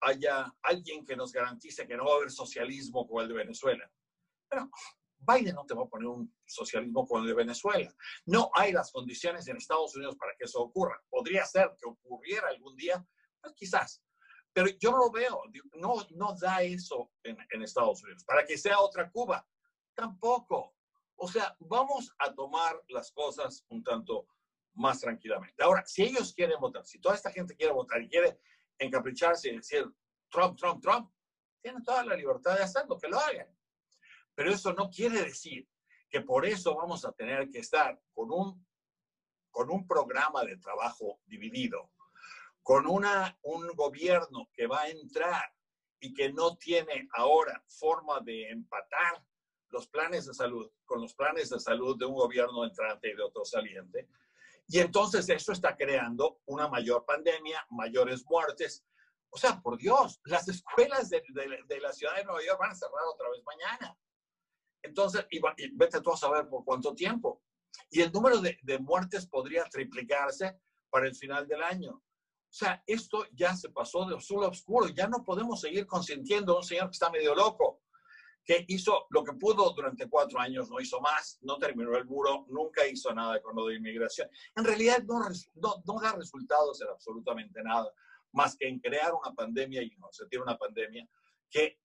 haya 0.00 0.54
alguien 0.62 1.04
que 1.04 1.16
nos 1.16 1.32
garantice 1.32 1.86
que 1.86 1.96
no 1.96 2.04
va 2.04 2.12
a 2.12 2.16
haber 2.16 2.30
socialismo 2.30 3.06
como 3.06 3.20
el 3.20 3.28
de 3.28 3.34
Venezuela. 3.34 3.90
Pero 4.48 4.70
Biden 5.26 5.54
no 5.54 5.66
te 5.66 5.74
va 5.74 5.82
a 5.82 5.88
poner 5.88 6.08
un 6.08 6.34
socialismo 6.44 7.06
como 7.06 7.22
el 7.22 7.28
de 7.28 7.34
Venezuela. 7.34 7.92
No 8.26 8.50
hay 8.54 8.72
las 8.72 8.92
condiciones 8.92 9.48
en 9.48 9.56
Estados 9.56 9.94
Unidos 9.96 10.16
para 10.16 10.32
que 10.36 10.44
eso 10.44 10.60
ocurra. 10.60 11.02
Podría 11.08 11.44
ser 11.44 11.76
que 11.78 11.88
ocurriera 11.88 12.48
algún 12.48 12.76
día, 12.76 13.04
pues 13.40 13.54
quizás. 13.54 14.02
Pero 14.52 14.68
yo 14.78 14.90
no 14.90 14.98
lo 14.98 15.10
veo. 15.10 15.42
No, 15.74 16.06
no 16.10 16.34
da 16.40 16.62
eso 16.62 17.12
en, 17.22 17.36
en 17.50 17.62
Estados 17.62 18.02
Unidos. 18.02 18.24
Para 18.24 18.44
que 18.46 18.56
sea 18.56 18.80
otra 18.80 19.10
Cuba, 19.10 19.46
tampoco. 19.94 20.74
O 21.16 21.28
sea, 21.28 21.56
vamos 21.60 22.14
a 22.18 22.32
tomar 22.34 22.80
las 22.88 23.10
cosas 23.12 23.64
un 23.68 23.82
tanto 23.82 24.28
más 24.74 25.00
tranquilamente. 25.00 25.62
Ahora, 25.62 25.84
si 25.86 26.02
ellos 26.02 26.32
quieren 26.34 26.60
votar, 26.60 26.84
si 26.84 26.98
toda 27.00 27.14
esta 27.14 27.30
gente 27.30 27.56
quiere 27.56 27.72
votar 27.72 28.02
y 28.02 28.08
quiere 28.08 28.38
encapricharse 28.78 29.48
y 29.48 29.56
decir 29.56 29.86
Trump, 30.30 30.58
Trump, 30.58 30.82
Trump, 30.82 31.10
tienen 31.62 31.82
toda 31.82 32.04
la 32.04 32.14
libertad 32.14 32.56
de 32.56 32.64
hacerlo, 32.64 32.98
que 32.98 33.08
lo 33.08 33.18
hagan. 33.18 33.55
Pero 34.36 34.52
eso 34.52 34.72
no 34.74 34.88
quiere 34.88 35.24
decir 35.24 35.66
que 36.08 36.20
por 36.20 36.46
eso 36.46 36.76
vamos 36.76 37.04
a 37.04 37.12
tener 37.12 37.50
que 37.50 37.58
estar 37.58 38.00
con 38.14 38.30
un, 38.30 38.64
con 39.50 39.70
un 39.70 39.86
programa 39.86 40.44
de 40.44 40.58
trabajo 40.58 41.18
dividido, 41.24 41.90
con 42.62 42.86
una, 42.86 43.36
un 43.42 43.66
gobierno 43.74 44.48
que 44.52 44.68
va 44.68 44.82
a 44.82 44.90
entrar 44.90 45.52
y 45.98 46.12
que 46.12 46.32
no 46.32 46.56
tiene 46.56 47.08
ahora 47.14 47.64
forma 47.66 48.20
de 48.20 48.50
empatar 48.50 49.24
los 49.70 49.88
planes 49.88 50.26
de 50.26 50.34
salud 50.34 50.70
con 50.84 51.00
los 51.00 51.14
planes 51.14 51.50
de 51.50 51.58
salud 51.58 51.98
de 51.98 52.04
un 52.04 52.14
gobierno 52.14 52.64
entrante 52.64 53.10
y 53.10 53.16
de 53.16 53.22
otro 53.22 53.44
saliente. 53.44 54.08
Y 54.68 54.80
entonces 54.80 55.28
eso 55.28 55.52
está 55.52 55.76
creando 55.76 56.40
una 56.46 56.68
mayor 56.68 57.04
pandemia, 57.04 57.66
mayores 57.70 58.24
muertes. 58.26 58.84
O 59.30 59.38
sea, 59.38 59.60
por 59.60 59.76
Dios, 59.78 60.20
las 60.24 60.46
escuelas 60.48 61.08
de, 61.08 61.22
de, 61.66 61.80
la 61.80 61.92
ciudad 61.92 62.16
de 62.16 62.24
Nueva 62.24 62.44
York 62.44 62.58
van 62.60 62.70
a 62.70 62.74
cerrar 62.74 63.04
otra 63.12 63.30
vez 63.30 63.42
mañana. 63.44 63.96
Entonces, 64.82 65.26
y, 65.30 65.40
vete 65.74 66.00
tú 66.00 66.12
a 66.12 66.16
saber 66.16 66.48
por 66.48 66.64
cuánto 66.64 66.94
tiempo. 66.94 67.42
Y 67.90 68.00
el 68.00 68.12
número 68.12 68.40
de, 68.40 68.58
de 68.62 68.78
muertes 68.78 69.26
podría 69.26 69.64
triplicarse 69.64 70.58
para 70.90 71.06
el 71.06 71.14
final 71.14 71.46
del 71.46 71.62
año. 71.62 71.92
O 71.92 72.58
sea, 72.58 72.82
esto 72.86 73.26
ya 73.32 73.54
se 73.54 73.70
pasó 73.70 74.06
de 74.06 74.16
azul 74.16 74.44
a 74.44 74.48
oscuro. 74.48 74.88
Ya 74.88 75.08
no 75.08 75.22
podemos 75.24 75.60
seguir 75.60 75.86
consintiendo 75.86 76.54
a 76.54 76.58
un 76.58 76.64
señor 76.64 76.86
que 76.86 76.92
está 76.92 77.10
medio 77.10 77.34
loco 77.34 77.82
que 78.46 78.64
hizo 78.68 79.06
lo 79.10 79.24
que 79.24 79.32
pudo 79.32 79.72
durante 79.72 80.08
cuatro 80.08 80.38
años, 80.38 80.70
no 80.70 80.80
hizo 80.80 81.00
más, 81.00 81.38
no 81.42 81.58
terminó 81.58 81.96
el 81.96 82.04
muro, 82.06 82.46
nunca 82.48 82.86
hizo 82.86 83.12
nada 83.12 83.42
con 83.42 83.56
lo 83.56 83.66
de 83.66 83.74
inmigración. 83.74 84.30
En 84.54 84.64
realidad 84.64 85.02
no, 85.02 85.18
no, 85.56 86.00
da 86.00 86.12
resultados 86.12 86.80
en 86.80 86.88
absolutamente 86.88 87.60
nada, 87.62 87.92
más 88.32 88.56
que 88.56 88.68
en 88.68 88.78
crear 88.78 89.12
una 89.12 89.34
pandemia 89.34 89.82
y 89.82 89.96
no 89.96 90.08
se 90.12 90.26
tiene 90.26 90.44
una 90.44 90.56
pandemia 90.56 91.06
que 91.50 91.80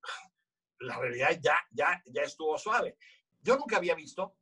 la 0.82 0.98
realidad 0.98 1.40
ya, 1.42 1.56
ya, 1.72 2.02
ya 2.06 2.22
estuvo 2.24 2.58
suave. 2.58 2.98
Yo 3.42 3.58
nunca 3.58 3.78
había 3.78 3.96
visto 3.96 4.36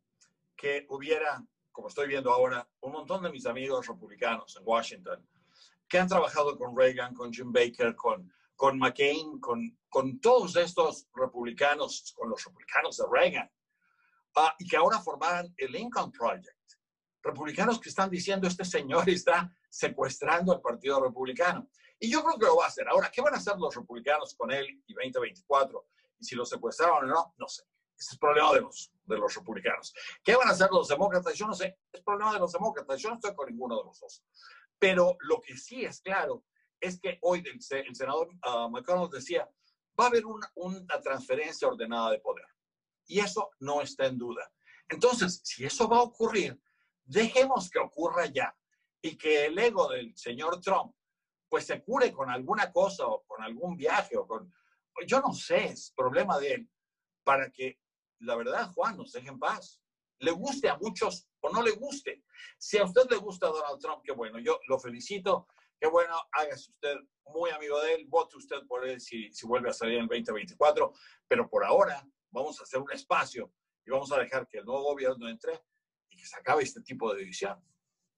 que 0.55 0.85
hubiera, 0.89 1.43
como 1.71 1.87
estoy 1.87 2.07
viendo 2.07 2.31
ahora, 2.31 2.67
un 2.81 2.91
montón 2.91 3.23
de 3.23 3.31
mis 3.31 3.45
amigos 3.45 3.87
republicanos 3.87 4.55
en 4.57 4.63
Washington 4.65 5.27
que 5.87 5.97
han 5.97 6.07
trabajado 6.07 6.57
con 6.57 6.77
Reagan, 6.77 7.15
con 7.15 7.33
Jim 7.33 7.51
Baker, 7.51 7.95
con 7.95 8.31
con 8.59 8.77
McCain, 8.77 9.39
con, 9.39 9.79
con 9.87 10.19
todos 10.19 10.57
estos 10.57 11.07
republicanos, 11.15 12.13
con 12.13 12.29
los 12.29 12.43
republicanos 12.43 12.97
de 12.97 13.05
Reagan, 13.09 13.49
ah, 14.35 14.53
y 14.59 14.67
que 14.67 14.75
ahora 14.75 14.99
formaran 14.99 15.53
el 15.55 15.71
Lincoln 15.71 16.11
Project. 16.11 16.73
Republicanos 17.23 17.79
que 17.79 17.87
están 17.87 18.09
diciendo, 18.09 18.49
este 18.49 18.65
señor 18.65 19.09
está 19.09 19.49
secuestrando 19.69 20.51
al 20.51 20.59
Partido 20.59 21.01
Republicano. 21.01 21.69
Y 22.01 22.11
yo 22.11 22.21
creo 22.21 22.37
que 22.37 22.47
lo 22.47 22.57
va 22.57 22.65
a 22.65 22.67
hacer. 22.67 22.85
Ahora, 22.89 23.09
¿qué 23.09 23.21
van 23.21 23.33
a 23.33 23.37
hacer 23.37 23.55
los 23.57 23.73
republicanos 23.73 24.35
con 24.35 24.51
él 24.51 24.67
y 24.85 24.93
2024? 24.93 25.87
Y 26.19 26.25
si 26.25 26.35
lo 26.35 26.45
secuestraron 26.45 27.09
o 27.09 27.13
no, 27.13 27.33
no 27.37 27.47
sé. 27.47 27.63
Ese 27.97 28.13
es 28.13 28.19
problema 28.19 28.53
de 28.53 28.61
los, 28.61 28.91
de 29.03 29.17
los 29.17 29.35
republicanos. 29.35 29.93
¿Qué 30.23 30.35
van 30.35 30.47
a 30.47 30.51
hacer 30.51 30.69
los 30.71 30.87
demócratas? 30.87 31.33
Yo 31.35 31.47
no 31.47 31.53
sé. 31.53 31.79
Es 31.91 32.01
problema 32.01 32.33
de 32.33 32.39
los 32.39 32.51
demócratas. 32.53 33.01
Yo 33.01 33.09
no 33.09 33.15
estoy 33.15 33.35
con 33.35 33.49
ninguno 33.49 33.77
de 33.77 33.83
los 33.83 33.99
dos. 33.99 34.23
Pero 34.77 35.17
lo 35.21 35.41
que 35.41 35.57
sí 35.57 35.83
es 35.83 36.01
claro 36.01 36.45
es 36.79 36.99
que 36.99 37.19
hoy 37.21 37.43
el, 37.45 37.61
senador 37.61 38.29
uh, 38.29 38.69
McConnell 38.69 39.09
decía, 39.09 39.49
va 39.99 40.05
a 40.05 40.07
haber 40.07 40.25
una, 40.25 40.49
una 40.55 41.01
transferencia 41.01 41.67
ordenada 41.67 42.11
de 42.11 42.19
poder. 42.19 42.45
Y 43.05 43.19
eso 43.19 43.49
no 43.59 43.81
está 43.81 44.05
en 44.05 44.17
duda. 44.17 44.49
Entonces, 44.87 45.41
si 45.43 45.65
eso 45.65 45.89
va 45.89 45.97
a 45.97 46.03
ocurrir, 46.03 46.57
dejemos 47.03 47.69
que 47.69 47.79
ocurra 47.79 48.27
ya 48.27 48.55
y 49.01 49.17
que 49.17 49.47
el 49.47 49.59
ego 49.59 49.89
del 49.89 50.15
señor 50.15 50.61
Trump 50.61 50.93
pues 51.49 51.65
se 51.65 51.83
cure 51.83 52.11
con 52.11 52.29
alguna 52.29 52.71
cosa 52.71 53.07
o 53.07 53.23
con 53.25 53.41
algún 53.41 53.75
viaje 53.75 54.15
o 54.15 54.27
con, 54.27 54.53
yo 55.07 55.21
no 55.21 55.33
sé, 55.33 55.65
es 55.65 55.93
problema 55.95 56.39
de 56.39 56.53
él, 56.53 56.69
para 57.23 57.49
que 57.51 57.79
la 58.19 58.35
verdad, 58.35 58.71
Juan, 58.73 58.97
nos 58.97 59.11
deje 59.11 59.29
en 59.29 59.39
paz. 59.39 59.81
Le 60.19 60.31
guste 60.31 60.67
a 60.67 60.77
muchos 60.77 61.29
o 61.39 61.49
no 61.49 61.61
le 61.61 61.71
guste. 61.71 62.23
Si 62.57 62.77
a 62.77 62.83
usted 62.83 63.03
le 63.09 63.15
gusta 63.15 63.47
Donald 63.47 63.79
Trump, 63.79 64.01
qué 64.03 64.11
bueno, 64.11 64.39
yo 64.39 64.59
lo 64.67 64.77
felicito 64.77 65.47
Qué 65.79 65.87
bueno, 65.87 66.13
hágase 66.33 66.71
usted 66.71 66.95
muy 67.33 67.51
amigo 67.51 67.79
de 67.81 67.93
él, 67.93 68.05
vote 68.09 68.35
usted 68.35 68.57
por 68.67 68.85
él 68.85 68.99
si, 68.99 69.31
si 69.31 69.47
vuelve 69.47 69.69
a 69.69 69.73
salir 69.73 69.95
en 69.95 70.03
el 70.03 70.07
2024, 70.09 70.93
pero 71.25 71.49
por 71.49 71.63
ahora 71.63 72.05
vamos 72.31 72.59
a 72.59 72.63
hacer 72.63 72.81
un 72.81 72.91
espacio 72.91 73.53
y 73.85 73.91
vamos 73.91 74.11
a 74.11 74.19
dejar 74.19 74.45
que 74.47 74.57
el 74.57 74.65
nuevo 74.65 74.83
gobierno 74.83 75.29
entre 75.29 75.53
y 76.09 76.17
que 76.17 76.25
se 76.25 76.37
acabe 76.37 76.63
este 76.63 76.81
tipo 76.81 77.13
de 77.13 77.21
división. 77.21 77.57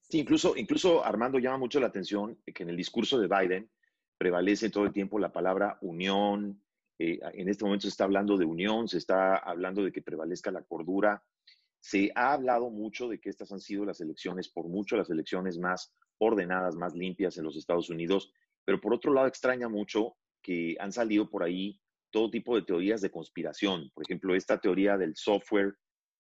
Sí, 0.10 0.20
incluso, 0.20 0.58
incluso 0.58 1.06
Armando 1.06 1.38
llama 1.38 1.60
mucho 1.60 1.80
la 1.80 1.88
atención 1.88 2.42
que 2.44 2.64
en 2.64 2.70
el 2.70 2.78
discurso 2.78 3.20
de 3.20 3.28
Biden 3.28 3.72
prevalece 4.18 4.72
todo 4.72 4.86
el 4.86 4.92
tiempo 4.92 5.20
la 5.20 5.32
palabra 5.32 5.78
unión. 5.82 6.64
Eh, 7.04 7.20
en 7.34 7.50
este 7.50 7.66
momento 7.66 7.84
se 7.84 7.90
está 7.90 8.04
hablando 8.04 8.38
de 8.38 8.46
unión, 8.46 8.88
se 8.88 9.00
está 9.00 9.38
hablando 9.38 9.84
de 9.84 9.92
que 9.92 10.04
prevalezca 10.04 10.52
la 10.52 10.62
cordura. 10.62 11.24
Se 11.80 12.12
ha 12.14 12.34
hablado 12.34 12.70
mucho 12.70 13.08
de 13.08 13.20
que 13.20 13.32
estas 13.32 13.52
han 13.52 13.60
sido 13.60 13.86
las 13.86 14.02
elecciones, 14.02 14.50
por 14.50 14.68
mucho 14.68 14.96
las 14.96 15.10
elecciones 15.10 15.58
más 15.58 15.96
ordenadas, 16.20 16.76
más 16.76 16.94
limpias 16.94 17.40
en 17.40 17.46
los 17.46 17.58
Estados 17.58 17.90
Unidos, 17.90 18.32
pero 18.64 18.80
por 18.80 18.94
otro 18.94 19.12
lado 19.12 19.26
extraña 19.26 19.68
mucho 19.68 20.16
que 20.44 20.76
han 20.80 20.92
salido 20.92 21.28
por 21.28 21.42
ahí 21.42 21.82
todo 22.12 22.30
tipo 22.30 22.56
de 22.56 22.62
teorías 22.62 23.02
de 23.02 23.10
conspiración. 23.10 23.90
Por 23.96 24.04
ejemplo, 24.04 24.36
esta 24.36 24.60
teoría 24.60 24.96
del 24.96 25.16
software, 25.16 25.74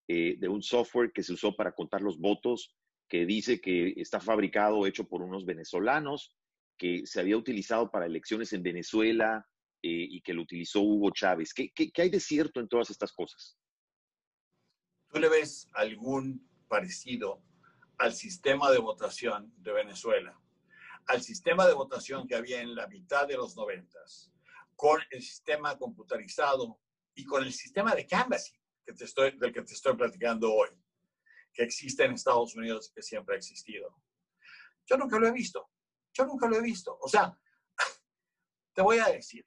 eh, 0.08 0.36
de 0.40 0.48
un 0.48 0.64
software 0.64 1.12
que 1.14 1.22
se 1.22 1.34
usó 1.34 1.56
para 1.56 1.74
contar 1.74 2.02
los 2.02 2.18
votos, 2.18 2.76
que 3.08 3.28
dice 3.28 3.62
que 3.62 3.94
está 3.98 4.20
fabricado, 4.20 4.88
hecho 4.88 5.08
por 5.08 5.22
unos 5.22 5.46
venezolanos, 5.46 6.36
que 6.76 7.06
se 7.06 7.20
había 7.20 7.38
utilizado 7.38 7.92
para 7.92 8.08
elecciones 8.08 8.52
en 8.54 8.64
Venezuela 8.64 9.46
eh, 9.84 10.08
y 10.10 10.22
que 10.22 10.34
lo 10.34 10.44
utilizó 10.44 10.82
Hugo 10.82 11.12
Chávez. 11.12 11.54
¿Qué, 11.54 11.72
qué, 11.74 11.92
qué 11.92 12.02
hay 12.04 12.10
de 12.10 12.20
cierto 12.20 12.60
en 12.60 12.68
todas 12.68 12.90
estas 12.90 13.12
cosas? 13.12 13.58
¿Tú 15.10 15.20
le 15.20 15.30
ves 15.30 15.68
algún 15.74 16.48
parecido 16.68 17.44
al 17.98 18.14
sistema 18.14 18.72
de 18.72 18.80
votación 18.80 19.54
de 19.58 19.74
Venezuela, 19.74 20.40
al 21.08 21.22
sistema 21.22 21.68
de 21.68 21.74
votación 21.74 22.28
que 22.28 22.36
había 22.36 22.62
en 22.62 22.76
la 22.76 22.88
mitad 22.88 23.28
de 23.28 23.38
los 23.38 23.56
noventas, 23.56 24.32
con 24.76 25.00
el 25.12 25.22
sistema 25.22 25.78
computarizado 25.78 26.80
y 27.14 27.26
con 27.26 27.44
el 27.44 27.54
sistema 27.54 27.94
de 27.94 28.08
canvassing 28.08 28.60
que 28.86 28.94
te 28.94 29.06
estoy, 29.06 29.38
del 29.38 29.54
que 29.54 29.62
te 29.62 29.74
estoy 29.74 29.96
platicando 29.96 30.52
hoy, 30.52 30.70
que 31.54 31.64
existe 31.64 32.04
en 32.04 32.14
Estados 32.14 32.56
Unidos 32.56 32.90
y 32.90 32.94
que 32.94 33.04
siempre 33.04 33.36
ha 33.36 33.38
existido. 33.38 33.96
Yo 34.86 34.98
nunca 34.98 35.20
lo 35.20 35.28
he 35.28 35.32
visto. 35.32 35.70
Yo 36.14 36.26
nunca 36.26 36.48
lo 36.48 36.56
he 36.56 36.62
visto. 36.62 36.98
O 37.00 37.08
sea, 37.08 37.38
te 38.74 38.82
voy 38.82 38.98
a 38.98 39.10
decir, 39.10 39.46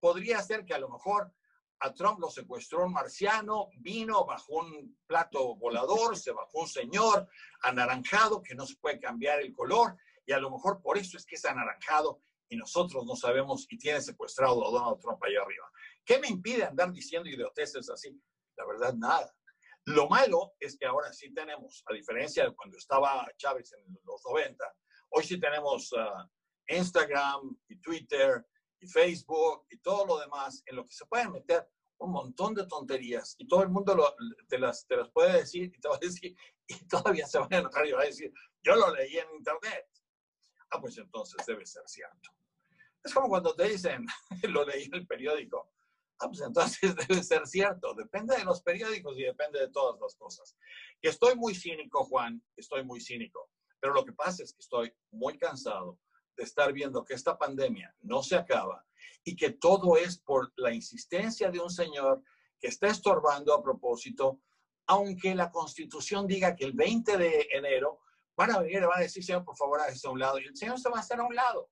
podría 0.00 0.42
ser 0.42 0.64
que 0.64 0.74
a 0.74 0.78
lo 0.78 0.88
mejor 0.88 1.32
a 1.80 1.92
Trump 1.94 2.18
lo 2.18 2.30
secuestró 2.30 2.84
un 2.84 2.92
marciano, 2.92 3.68
vino 3.78 4.24
bajo 4.24 4.54
un 4.54 4.98
plato 5.06 5.54
volador, 5.56 6.16
se 6.16 6.32
bajó 6.32 6.60
un 6.62 6.68
señor 6.68 7.28
anaranjado 7.62 8.42
que 8.42 8.54
no 8.54 8.66
se 8.66 8.76
puede 8.76 8.98
cambiar 8.98 9.40
el 9.40 9.52
color 9.52 9.96
y 10.26 10.32
a 10.32 10.38
lo 10.38 10.50
mejor 10.50 10.82
por 10.82 10.98
eso 10.98 11.16
es 11.16 11.24
que 11.24 11.36
es 11.36 11.44
anaranjado 11.44 12.20
y 12.48 12.56
nosotros 12.56 13.04
no 13.04 13.14
sabemos 13.14 13.66
y 13.70 13.78
tiene 13.78 14.00
secuestrado 14.00 14.66
a 14.66 14.70
Donald 14.70 15.00
Trump 15.00 15.22
allá 15.22 15.42
arriba. 15.42 15.70
¿Qué 16.04 16.18
me 16.18 16.28
impide 16.28 16.64
andar 16.64 16.90
diciendo 16.92 17.28
idioteces 17.28 17.88
así? 17.90 18.20
La 18.56 18.66
verdad, 18.66 18.94
nada. 18.94 19.32
Lo 19.84 20.08
malo 20.08 20.54
es 20.58 20.76
que 20.76 20.86
ahora 20.86 21.12
sí 21.12 21.32
tenemos, 21.32 21.82
a 21.86 21.94
diferencia 21.94 22.44
de 22.44 22.54
cuando 22.54 22.76
estaba 22.76 23.26
Chávez 23.36 23.72
en 23.72 23.98
los 24.04 24.22
90, 24.24 24.64
hoy 25.10 25.24
sí 25.24 25.38
tenemos 25.38 25.92
uh, 25.92 26.28
Instagram 26.66 27.56
y 27.68 27.80
Twitter 27.80 28.44
y 28.80 28.86
Facebook 28.86 29.66
y 29.70 29.78
todo 29.78 30.06
lo 30.06 30.18
demás, 30.18 30.62
en 30.66 30.76
lo 30.76 30.86
que 30.86 30.94
se 30.94 31.06
pueden 31.06 31.32
meter 31.32 31.68
un 32.00 32.12
montón 32.12 32.54
de 32.54 32.66
tonterías 32.66 33.34
y 33.38 33.46
todo 33.46 33.62
el 33.62 33.70
mundo 33.70 34.14
te, 34.48 34.58
las, 34.58 34.86
te 34.86 34.96
las 34.96 35.10
puede 35.10 35.38
decir 35.38 35.72
y 35.74 35.80
te 35.80 35.88
va 35.88 35.96
a 35.96 35.98
decir, 35.98 36.36
y 36.66 36.86
todavía 36.86 37.26
se 37.26 37.38
van 37.38 37.52
a 37.52 37.58
enojar 37.58 37.86
y 37.86 37.92
va 37.92 38.02
a 38.02 38.06
decir, 38.06 38.32
yo 38.62 38.76
lo 38.76 38.94
leí 38.94 39.18
en 39.18 39.30
internet. 39.36 39.86
Ah, 40.70 40.80
pues 40.80 40.98
entonces 40.98 41.44
debe 41.46 41.64
ser 41.66 41.82
cierto. 41.86 42.30
Es 43.02 43.14
como 43.14 43.28
cuando 43.28 43.54
te 43.54 43.68
dicen, 43.68 44.06
lo 44.48 44.64
leí 44.64 44.84
en 44.84 44.94
el 44.94 45.06
periódico. 45.06 45.72
Ah, 46.20 46.28
pues 46.28 46.40
entonces 46.40 46.94
debe 47.08 47.22
ser 47.22 47.46
cierto. 47.46 47.94
Depende 47.94 48.36
de 48.36 48.44
los 48.44 48.62
periódicos 48.62 49.18
y 49.18 49.22
depende 49.22 49.60
de 49.60 49.70
todas 49.70 50.00
las 50.00 50.14
cosas. 50.16 50.56
Estoy 51.00 51.36
muy 51.36 51.54
cínico, 51.54 52.04
Juan, 52.04 52.42
estoy 52.56 52.84
muy 52.84 53.00
cínico. 53.00 53.50
Pero 53.80 53.94
lo 53.94 54.04
que 54.04 54.12
pasa 54.12 54.42
es 54.42 54.52
que 54.52 54.60
estoy 54.60 54.92
muy 55.10 55.38
cansado 55.38 55.98
de 56.38 56.44
estar 56.44 56.72
viendo 56.72 57.04
que 57.04 57.14
esta 57.14 57.36
pandemia 57.36 57.94
no 58.00 58.22
se 58.22 58.36
acaba 58.36 58.86
y 59.24 59.34
que 59.36 59.50
todo 59.50 59.96
es 59.96 60.18
por 60.18 60.52
la 60.56 60.72
insistencia 60.72 61.50
de 61.50 61.58
un 61.58 61.68
señor 61.68 62.22
que 62.60 62.68
está 62.68 62.86
estorbando 62.86 63.52
a 63.52 63.62
propósito, 63.62 64.40
aunque 64.86 65.34
la 65.34 65.50
constitución 65.50 66.26
diga 66.26 66.54
que 66.54 66.64
el 66.64 66.72
20 66.72 67.18
de 67.18 67.48
enero 67.52 68.00
van 68.36 68.52
a 68.52 68.60
venir 68.60 68.78
y 68.78 68.86
van 68.86 68.98
a 68.98 69.02
decir, 69.02 69.22
señor, 69.22 69.44
por 69.44 69.56
favor, 69.56 69.80
hágase 69.80 70.06
a 70.06 70.10
un 70.10 70.20
lado, 70.20 70.38
y 70.38 70.44
el 70.44 70.56
señor 70.56 70.78
se 70.78 70.88
va 70.88 70.98
a 70.98 71.00
hacer 71.00 71.18
a 71.18 71.24
un 71.24 71.34
lado. 71.34 71.70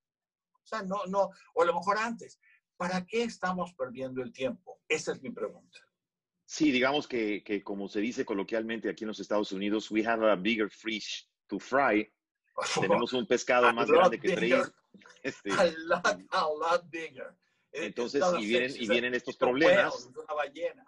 O 0.52 0.66
sea, 0.66 0.82
no, 0.82 1.06
no, 1.06 1.30
o 1.54 1.62
a 1.62 1.64
lo 1.64 1.74
mejor 1.74 1.96
antes. 1.96 2.40
¿Para 2.76 3.06
qué 3.06 3.22
estamos 3.22 3.72
perdiendo 3.74 4.20
el 4.20 4.32
tiempo? 4.32 4.80
Esa 4.88 5.12
es 5.12 5.22
mi 5.22 5.30
pregunta. 5.30 5.78
Sí, 6.44 6.72
digamos 6.72 7.06
que, 7.06 7.42
que 7.44 7.62
como 7.62 7.88
se 7.88 8.00
dice 8.00 8.24
coloquialmente 8.24 8.90
aquí 8.90 9.04
en 9.04 9.08
los 9.08 9.20
Estados 9.20 9.52
Unidos, 9.52 9.90
we 9.90 10.04
have 10.04 10.28
a 10.28 10.36
bigger 10.36 10.68
fish 10.68 11.28
to 11.46 11.58
fry 11.58 12.06
tenemos 12.80 13.12
un 13.12 13.26
pescado 13.26 13.72
más 13.72 13.90
grande 13.90 14.18
que 14.18 14.34
freír. 14.36 14.62
Este, 15.22 15.52
a 15.52 15.64
lot, 15.64 16.06
a 16.30 16.42
lot 16.42 16.90
bigger. 16.90 17.34
Entonces, 17.72 18.22
y 18.38 18.46
vienen, 18.46 18.72
y 18.78 18.88
vienen 18.88 19.14
estos 19.14 19.36
problemas. 19.36 20.08
Una 20.14 20.34
ballena. 20.34 20.84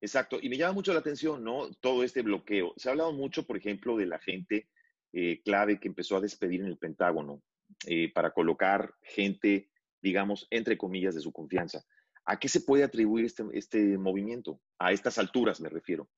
Exacto, 0.00 0.38
y 0.40 0.48
me 0.48 0.56
llama 0.56 0.74
mucho 0.74 0.92
la 0.92 0.98
atención, 0.98 1.42
¿no? 1.42 1.70
Todo 1.80 2.02
este 2.02 2.22
bloqueo. 2.22 2.74
Se 2.76 2.88
ha 2.88 2.92
hablado 2.92 3.12
mucho, 3.12 3.46
por 3.46 3.56
ejemplo, 3.56 3.96
de 3.96 4.06
la 4.06 4.18
gente 4.18 4.68
eh, 5.12 5.40
clave 5.42 5.80
que 5.80 5.88
empezó 5.88 6.16
a 6.16 6.20
despedir 6.20 6.60
en 6.60 6.66
el 6.66 6.76
Pentágono 6.76 7.42
eh, 7.86 8.12
para 8.12 8.32
colocar 8.32 8.94
gente, 9.00 9.70
digamos, 10.02 10.46
entre 10.50 10.76
comillas, 10.76 11.14
de 11.14 11.20
su 11.20 11.32
confianza. 11.32 11.84
¿A 12.26 12.38
qué 12.38 12.48
se 12.48 12.60
puede 12.60 12.84
atribuir 12.84 13.24
este, 13.24 13.44
este 13.52 13.96
movimiento? 13.96 14.60
A 14.78 14.92
estas 14.92 15.18
alturas 15.18 15.60
me 15.60 15.68
refiero. 15.68 16.08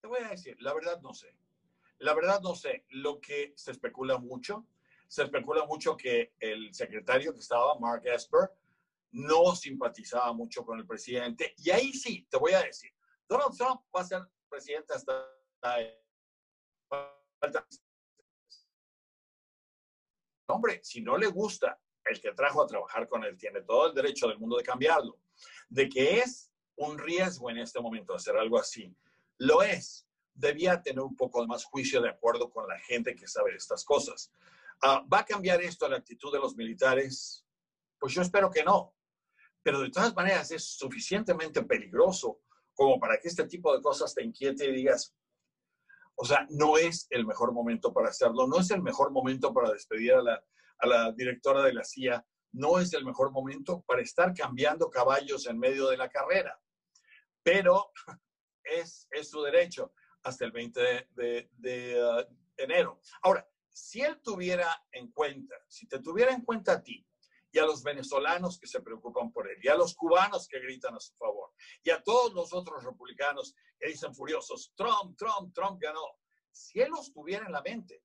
Te 0.00 0.08
voy 0.08 0.20
a 0.20 0.28
decir, 0.30 0.56
la 0.60 0.74
verdad 0.74 1.00
no 1.00 1.14
sé. 1.14 1.34
La 1.98 2.14
verdad 2.14 2.40
no 2.40 2.54
sé. 2.54 2.84
Lo 2.90 3.20
que 3.20 3.52
se 3.56 3.70
especula 3.70 4.18
mucho, 4.18 4.66
se 5.08 5.22
especula 5.24 5.66
mucho 5.66 5.96
que 5.96 6.34
el 6.40 6.74
secretario 6.74 7.32
que 7.32 7.40
estaba, 7.40 7.78
Mark 7.78 8.02
Esper, 8.04 8.50
no 9.12 9.54
simpatizaba 9.54 10.32
mucho 10.32 10.64
con 10.64 10.78
el 10.78 10.86
presidente. 10.86 11.54
Y 11.58 11.70
ahí 11.70 11.92
sí, 11.92 12.26
te 12.30 12.38
voy 12.38 12.52
a 12.52 12.62
decir, 12.62 12.90
Donald 13.28 13.56
Trump 13.56 13.82
va 13.94 14.00
a 14.00 14.04
ser 14.04 14.22
presidente 14.48 14.94
hasta... 14.94 15.28
Hombre, 20.46 20.80
si 20.82 21.00
no 21.00 21.16
le 21.16 21.28
gusta 21.28 21.80
el 22.04 22.20
que 22.20 22.32
trajo 22.32 22.62
a 22.62 22.66
trabajar 22.66 23.08
con 23.08 23.24
él, 23.24 23.36
tiene 23.38 23.62
todo 23.62 23.86
el 23.86 23.94
derecho 23.94 24.28
del 24.28 24.38
mundo 24.38 24.56
de 24.56 24.64
cambiarlo. 24.64 25.18
De 25.68 25.88
que 25.88 26.18
es 26.18 26.50
un 26.76 26.98
riesgo 26.98 27.50
en 27.50 27.58
este 27.58 27.80
momento 27.80 28.14
hacer 28.14 28.36
algo 28.36 28.58
así, 28.58 28.94
lo 29.38 29.62
es. 29.62 30.06
Debía 30.34 30.82
tener 30.82 31.00
un 31.00 31.16
poco 31.16 31.46
más 31.46 31.64
juicio 31.64 32.00
de 32.00 32.10
acuerdo 32.10 32.50
con 32.50 32.66
la 32.68 32.78
gente 32.78 33.14
que 33.14 33.28
sabe 33.28 33.54
estas 33.54 33.84
cosas. 33.84 34.32
Ah, 34.82 35.04
¿Va 35.12 35.20
a 35.20 35.24
cambiar 35.24 35.60
esto 35.62 35.88
la 35.88 35.98
actitud 35.98 36.32
de 36.32 36.38
los 36.38 36.56
militares? 36.56 37.46
Pues 37.98 38.14
yo 38.14 38.22
espero 38.22 38.50
que 38.50 38.64
no 38.64 38.94
pero 39.62 39.80
de 39.80 39.90
todas 39.90 40.14
maneras 40.14 40.50
es 40.50 40.64
suficientemente 40.64 41.62
peligroso 41.62 42.40
como 42.74 42.98
para 42.98 43.18
que 43.18 43.28
este 43.28 43.46
tipo 43.46 43.74
de 43.74 43.82
cosas 43.82 44.14
te 44.14 44.24
inquiete 44.24 44.66
y 44.66 44.72
digas, 44.72 45.14
o 46.16 46.24
sea, 46.24 46.46
no 46.50 46.76
es 46.76 47.06
el 47.10 47.26
mejor 47.26 47.52
momento 47.52 47.92
para 47.92 48.08
hacerlo, 48.08 48.46
no 48.46 48.58
es 48.58 48.70
el 48.70 48.82
mejor 48.82 49.12
momento 49.12 49.52
para 49.52 49.70
despedir 49.70 50.14
a 50.14 50.22
la, 50.22 50.44
a 50.78 50.86
la 50.86 51.12
directora 51.12 51.62
de 51.62 51.74
la 51.74 51.84
CIA, 51.84 52.26
no 52.52 52.78
es 52.78 52.92
el 52.92 53.04
mejor 53.04 53.30
momento 53.30 53.82
para 53.86 54.02
estar 54.02 54.34
cambiando 54.34 54.90
caballos 54.90 55.46
en 55.46 55.58
medio 55.58 55.88
de 55.88 55.96
la 55.96 56.08
carrera, 56.08 56.60
pero 57.42 57.90
es, 58.64 59.06
es 59.10 59.30
su 59.30 59.42
derecho 59.42 59.92
hasta 60.22 60.44
el 60.44 60.52
20 60.52 61.08
de, 61.14 61.48
uh, 62.02 62.34
enero. 62.56 63.00
Ahora, 63.22 63.48
si 63.68 64.02
él 64.02 64.20
tuviera 64.22 64.84
en 64.92 65.10
cuenta, 65.12 65.54
si 65.68 65.86
te 65.86 65.98
tuviera 66.00 66.32
en 66.32 66.42
cuenta 66.42 66.72
a 66.72 66.82
ti, 66.82 67.06
y 67.54 67.58
a 67.58 67.66
los 67.66 67.82
venezolanos 67.82 68.58
que 68.58 68.66
se 68.66 68.80
preocupan 68.80 69.30
por 69.30 69.48
él, 69.48 69.58
y 69.62 69.68
a 69.68 69.76
los 69.76 69.94
cubanos 69.94 70.48
que 70.48 70.58
gritan 70.58 70.94
a 70.94 71.00
su 71.00 71.14
favor, 71.14 71.50
y 71.82 71.90
a 71.90 72.02
todos 72.02 72.32
los 72.32 72.52
otros 72.52 72.82
republicanos 72.82 73.54
que 73.78 73.88
dicen 73.88 74.14
furiosos, 74.14 74.72
Trump, 74.74 75.16
Trump, 75.18 75.54
Trump 75.54 75.80
ganó. 75.80 76.18
Si 76.50 76.80
él 76.80 76.90
los 76.90 77.12
tuviera 77.12 77.44
en 77.44 77.52
la 77.52 77.62
mente, 77.62 78.02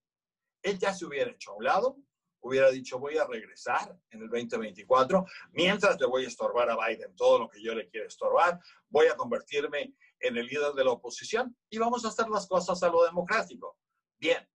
él 0.61 0.77
ya 0.77 0.93
se 0.93 1.05
hubiera 1.05 1.31
hecho 1.31 1.51
a 1.51 1.55
un 1.55 1.63
lado, 1.63 1.97
hubiera 2.41 2.69
dicho 2.71 2.99
voy 2.99 3.17
a 3.17 3.25
regresar 3.25 3.97
en 4.11 4.21
el 4.21 4.29
2024, 4.29 5.25
mientras 5.51 5.99
le 5.99 6.05
voy 6.05 6.25
a 6.25 6.27
estorbar 6.27 6.69
a 6.69 6.77
Biden 6.87 7.15
todo 7.15 7.39
lo 7.39 7.49
que 7.49 7.61
yo 7.61 7.73
le 7.73 7.87
quiero 7.87 8.07
estorbar, 8.07 8.59
voy 8.89 9.07
a 9.07 9.15
convertirme 9.15 9.93
en 10.19 10.37
el 10.37 10.45
líder 10.45 10.73
de 10.73 10.83
la 10.83 10.91
oposición 10.91 11.55
y 11.69 11.77
vamos 11.77 12.05
a 12.05 12.09
hacer 12.09 12.27
las 12.29 12.47
cosas 12.47 12.81
a 12.83 12.89
lo 12.89 13.03
democrático. 13.03 13.77
Bien, 14.19 14.47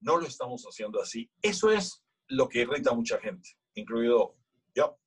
no 0.00 0.16
lo 0.16 0.26
estamos 0.26 0.62
haciendo 0.64 1.00
así. 1.00 1.30
Eso 1.42 1.70
es 1.70 2.04
lo 2.28 2.48
que 2.48 2.60
irrita 2.60 2.90
a 2.90 2.94
mucha 2.94 3.18
gente 3.18 3.50
incluido 3.76 4.36
yo. 4.74 4.98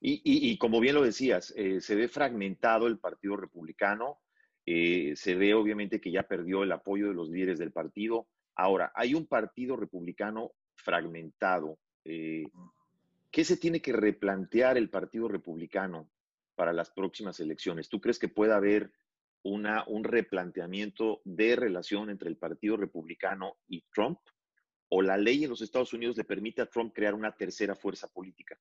Y, 0.00 0.56
como 0.58 0.80
bien 0.80 0.94
lo 0.94 1.02
decías, 1.02 1.52
eh, 1.56 1.80
se 1.80 1.94
ve 1.94 2.08
fragmentado 2.08 2.86
el 2.86 2.98
Partido 2.98 3.36
Republicano, 3.36 4.20
eh, 4.64 5.14
se 5.16 5.34
ve 5.34 5.54
obviamente 5.54 6.00
que 6.00 6.10
ya 6.10 6.22
perdió 6.22 6.62
el 6.62 6.72
apoyo 6.72 7.08
de 7.08 7.14
los 7.14 7.28
líderes 7.28 7.58
del 7.58 7.72
partido. 7.72 8.28
Ahora, 8.54 8.92
hay 8.94 9.14
un 9.14 9.26
Partido 9.26 9.76
Republicano 9.76 10.52
fragmentado. 10.74 11.78
Eh, 12.04 12.44
¿Qué 13.30 13.44
se 13.44 13.56
tiene 13.56 13.82
que 13.82 13.92
replantear 13.92 14.78
el 14.78 14.88
Partido 14.88 15.28
Republicano 15.28 16.10
para 16.58 16.72
las 16.72 16.90
próximas 16.90 17.38
elecciones? 17.40 17.88
¿Tú 17.88 18.00
crees 18.00 18.18
que 18.18 18.28
pueda 18.28 18.56
haber 18.56 18.92
una, 19.44 19.84
un 19.86 20.02
replanteamiento 20.04 21.22
de 21.24 21.56
relación 21.56 22.10
entre 22.10 22.28
el 22.28 22.36
Partido 22.36 22.76
Republicano 22.76 23.56
y 23.68 23.82
Trump? 23.94 24.18
o 24.90 25.02
la 25.02 25.16
ley 25.16 25.44
en 25.44 25.50
los 25.50 25.60
Estados 25.60 25.92
Unidos 25.92 26.16
le 26.16 26.24
permite 26.24 26.62
a 26.62 26.66
Trump 26.66 26.94
crear 26.94 27.14
una 27.14 27.34
tercera 27.34 27.74
fuerza 27.74 28.08
política? 28.08 28.58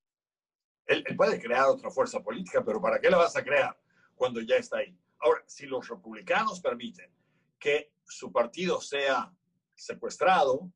Él, 0.86 1.04
puede 1.16 1.40
crear 1.40 1.66
otra 1.66 1.90
fuerza 1.90 2.22
política, 2.22 2.64
pero 2.64 2.82
¿para 2.82 3.00
qué 3.00 3.10
la 3.10 3.18
vas 3.18 3.36
a 3.36 3.44
crear 3.44 3.78
cuando 4.16 4.42
ya 4.42 4.56
está 4.56 4.78
ahí? 4.78 4.98
Ahora, 5.20 5.44
si 5.46 5.66
los 5.66 5.88
republicanos 5.88 6.62
permiten 6.62 7.12
que 7.60 7.92
su 8.06 8.32
partido 8.32 8.80
sea 8.80 9.34
secuestrado 9.74 10.72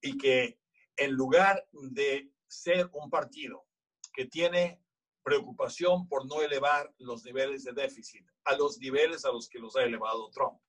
y 0.00 0.16
que 0.16 0.58
en 0.96 1.12
lugar 1.12 1.66
de 1.72 2.30
ser 2.46 2.88
un 2.92 3.10
partido 3.10 3.64
que 4.12 4.26
tiene 4.26 4.80
preocupación 5.22 6.08
por 6.08 6.26
no 6.26 6.42
elevar 6.42 6.92
los 6.98 7.24
niveles 7.24 7.64
de 7.64 7.72
déficit 7.72 8.26
a 8.44 8.56
los 8.56 8.78
niveles 8.78 9.24
a 9.24 9.32
los 9.32 9.48
que 9.48 9.58
los 9.58 9.76
ha 9.76 9.82
elevado 9.82 10.30
Trump, 10.30 10.60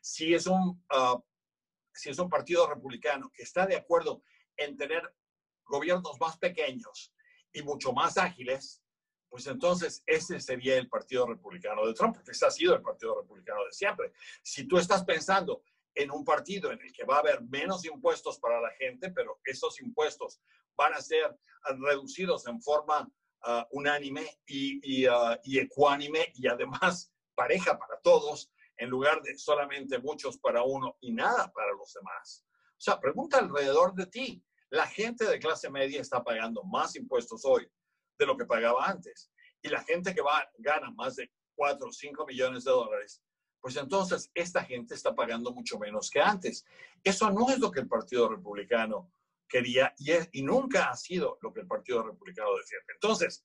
si 0.00 0.34
es 0.34 0.46
un 0.46 0.84
uh, 0.92 1.20
si 1.92 2.10
es 2.10 2.18
un 2.18 2.28
partido 2.28 2.66
republicano 2.68 3.30
que 3.34 3.42
está 3.42 3.66
de 3.66 3.76
acuerdo 3.76 4.22
en 4.56 4.76
tener 4.76 5.02
gobiernos 5.64 6.20
más 6.20 6.38
pequeños 6.38 7.12
y 7.52 7.62
mucho 7.62 7.92
más 7.92 8.18
ágiles, 8.18 8.82
pues 9.28 9.46
entonces 9.46 10.02
ese 10.06 10.40
sería 10.40 10.76
el 10.76 10.88
Partido 10.88 11.26
Republicano 11.26 11.86
de 11.86 11.94
Trump, 11.94 12.14
porque 12.14 12.30
ese 12.30 12.46
ha 12.46 12.50
sido 12.50 12.74
el 12.74 12.82
Partido 12.82 13.20
Republicano 13.20 13.64
de 13.64 13.72
siempre. 13.72 14.12
Si 14.42 14.64
tú 14.68 14.78
estás 14.78 15.04
pensando 15.04 15.62
en 15.94 16.10
un 16.10 16.24
partido 16.24 16.70
en 16.70 16.80
el 16.80 16.92
que 16.92 17.04
va 17.04 17.16
a 17.16 17.20
haber 17.20 17.42
menos 17.42 17.84
impuestos 17.86 18.38
para 18.38 18.60
la 18.60 18.70
gente, 18.72 19.10
pero 19.10 19.40
esos 19.44 19.80
impuestos 19.80 20.40
van 20.76 20.92
a 20.92 21.00
ser 21.00 21.36
reducidos 21.78 22.46
en 22.46 22.60
forma 22.60 23.10
uh, 23.46 23.64
unánime 23.70 24.40
y, 24.46 24.80
y, 24.82 25.08
uh, 25.08 25.36
y 25.44 25.58
ecuánime 25.58 26.32
y 26.34 26.48
además 26.48 27.12
pareja 27.34 27.78
para 27.78 28.00
todos, 28.00 28.50
en 28.78 28.90
lugar 28.90 29.22
de 29.22 29.36
solamente 29.38 29.98
muchos 29.98 30.38
para 30.38 30.62
uno 30.62 30.96
y 31.00 31.12
nada 31.12 31.50
para 31.52 31.72
los 31.72 31.92
demás. 31.92 32.44
O 32.72 32.80
sea, 32.80 33.00
pregunta 33.00 33.38
alrededor 33.38 33.94
de 33.94 34.06
ti. 34.06 34.42
La 34.70 34.86
gente 34.86 35.24
de 35.24 35.38
clase 35.38 35.70
media 35.70 36.00
está 36.00 36.22
pagando 36.22 36.62
más 36.64 36.96
impuestos 36.96 37.44
hoy 37.44 37.66
de 38.18 38.26
lo 38.26 38.36
que 38.36 38.44
pagaba 38.44 38.84
antes. 38.86 39.30
Y 39.62 39.68
la 39.68 39.82
gente 39.82 40.14
que 40.14 40.20
va, 40.20 40.48
gana 40.58 40.90
más 40.90 41.16
de 41.16 41.30
4 41.54 41.88
o 41.88 41.92
5 41.92 42.26
millones 42.26 42.64
de 42.64 42.70
dólares, 42.70 43.22
pues 43.60 43.76
entonces 43.76 44.30
esta 44.34 44.62
gente 44.64 44.94
está 44.94 45.14
pagando 45.14 45.52
mucho 45.52 45.78
menos 45.78 46.10
que 46.10 46.20
antes. 46.20 46.64
Eso 47.02 47.30
no 47.30 47.48
es 47.50 47.58
lo 47.58 47.70
que 47.70 47.80
el 47.80 47.88
Partido 47.88 48.28
Republicano 48.28 49.10
quería 49.48 49.94
y, 49.98 50.12
y 50.32 50.42
nunca 50.42 50.90
ha 50.90 50.96
sido 50.96 51.38
lo 51.42 51.52
que 51.52 51.60
el 51.60 51.66
Partido 51.66 52.02
Republicano 52.02 52.56
decía. 52.56 52.78
Entonces, 52.92 53.44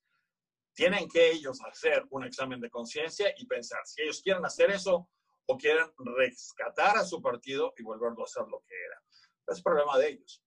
tienen 0.74 1.08
que 1.10 1.32
ellos 1.32 1.60
hacer 1.64 2.06
un 2.10 2.24
examen 2.24 2.60
de 2.60 2.70
conciencia 2.70 3.34
y 3.38 3.46
pensar, 3.46 3.82
si 3.86 4.02
ellos 4.02 4.22
quieren 4.22 4.46
hacer 4.46 4.72
eso, 4.72 5.10
o 5.46 5.58
quieren 5.58 5.88
rescatar 6.18 6.98
a 6.98 7.04
su 7.04 7.22
partido 7.22 7.74
y 7.78 7.84
volverlo 7.84 8.24
a 8.24 8.28
ser 8.28 8.44
lo 8.48 8.64
que 8.68 8.76
era. 8.76 9.02
Es 9.48 9.62
problema 9.62 9.98
de 9.98 10.10
ellos. 10.10 10.44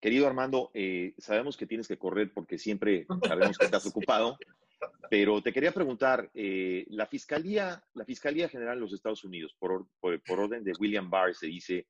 Querido 0.00 0.26
Armando, 0.26 0.70
eh, 0.74 1.14
sabemos 1.18 1.56
que 1.56 1.66
tienes 1.66 1.88
que 1.88 1.98
correr 1.98 2.32
porque 2.32 2.56
siempre 2.56 3.06
sabemos 3.26 3.58
que 3.58 3.64
estás 3.64 3.84
ocupado, 3.86 4.38
pero 5.10 5.42
te 5.42 5.52
quería 5.52 5.72
preguntar, 5.72 6.30
eh, 6.34 6.86
la, 6.88 7.06
Fiscalía, 7.06 7.84
la 7.94 8.04
Fiscalía 8.04 8.48
General 8.48 8.76
de 8.76 8.82
los 8.82 8.92
Estados 8.92 9.24
Unidos, 9.24 9.54
por, 9.58 9.88
por, 10.00 10.20
orden 10.40 10.62
de 10.62 10.72
William 10.78 11.10
Barr, 11.10 11.34
se 11.34 11.48
dice, 11.48 11.88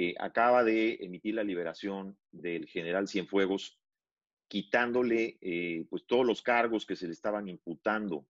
eh, 0.00 0.14
acaba 0.18 0.62
de 0.62 0.98
emitir 1.00 1.34
la 1.34 1.42
liberación 1.42 2.16
del 2.30 2.66
general 2.66 3.08
Cienfuegos, 3.08 3.80
quitándole 4.48 5.38
pues 5.90 6.06
todos 6.06 6.24
los 6.24 6.40
cargos 6.40 6.86
que 6.86 6.96
se 6.96 7.06
le 7.06 7.12
estaban 7.12 7.48
imputando 7.48 8.26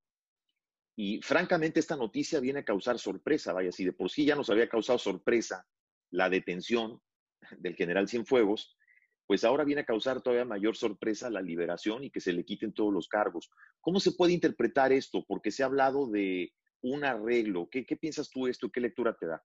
y 1.00 1.22
francamente 1.22 1.78
esta 1.78 1.94
noticia 1.94 2.40
viene 2.40 2.58
a 2.58 2.64
causar 2.64 2.98
sorpresa, 2.98 3.52
vaya, 3.52 3.70
si 3.70 3.84
de 3.84 3.92
por 3.92 4.10
sí 4.10 4.24
ya 4.24 4.34
nos 4.34 4.50
había 4.50 4.68
causado 4.68 4.98
sorpresa 4.98 5.64
la 6.10 6.28
detención 6.28 7.00
del 7.56 7.76
general 7.76 8.08
Cienfuegos, 8.08 8.76
pues 9.24 9.44
ahora 9.44 9.62
viene 9.62 9.82
a 9.82 9.86
causar 9.86 10.20
todavía 10.22 10.44
mayor 10.44 10.76
sorpresa 10.76 11.30
la 11.30 11.40
liberación 11.40 12.02
y 12.02 12.10
que 12.10 12.18
se 12.18 12.32
le 12.32 12.44
quiten 12.44 12.72
todos 12.72 12.92
los 12.92 13.06
cargos. 13.06 13.48
¿Cómo 13.80 14.00
se 14.00 14.10
puede 14.10 14.32
interpretar 14.32 14.92
esto? 14.92 15.24
Porque 15.24 15.52
se 15.52 15.62
ha 15.62 15.66
hablado 15.66 16.08
de 16.08 16.52
un 16.80 17.04
arreglo. 17.04 17.68
¿Qué, 17.70 17.86
qué 17.86 17.96
piensas 17.96 18.28
tú 18.28 18.46
de 18.46 18.50
esto? 18.50 18.68
¿Qué 18.68 18.80
lectura 18.80 19.16
te 19.16 19.26
da? 19.26 19.40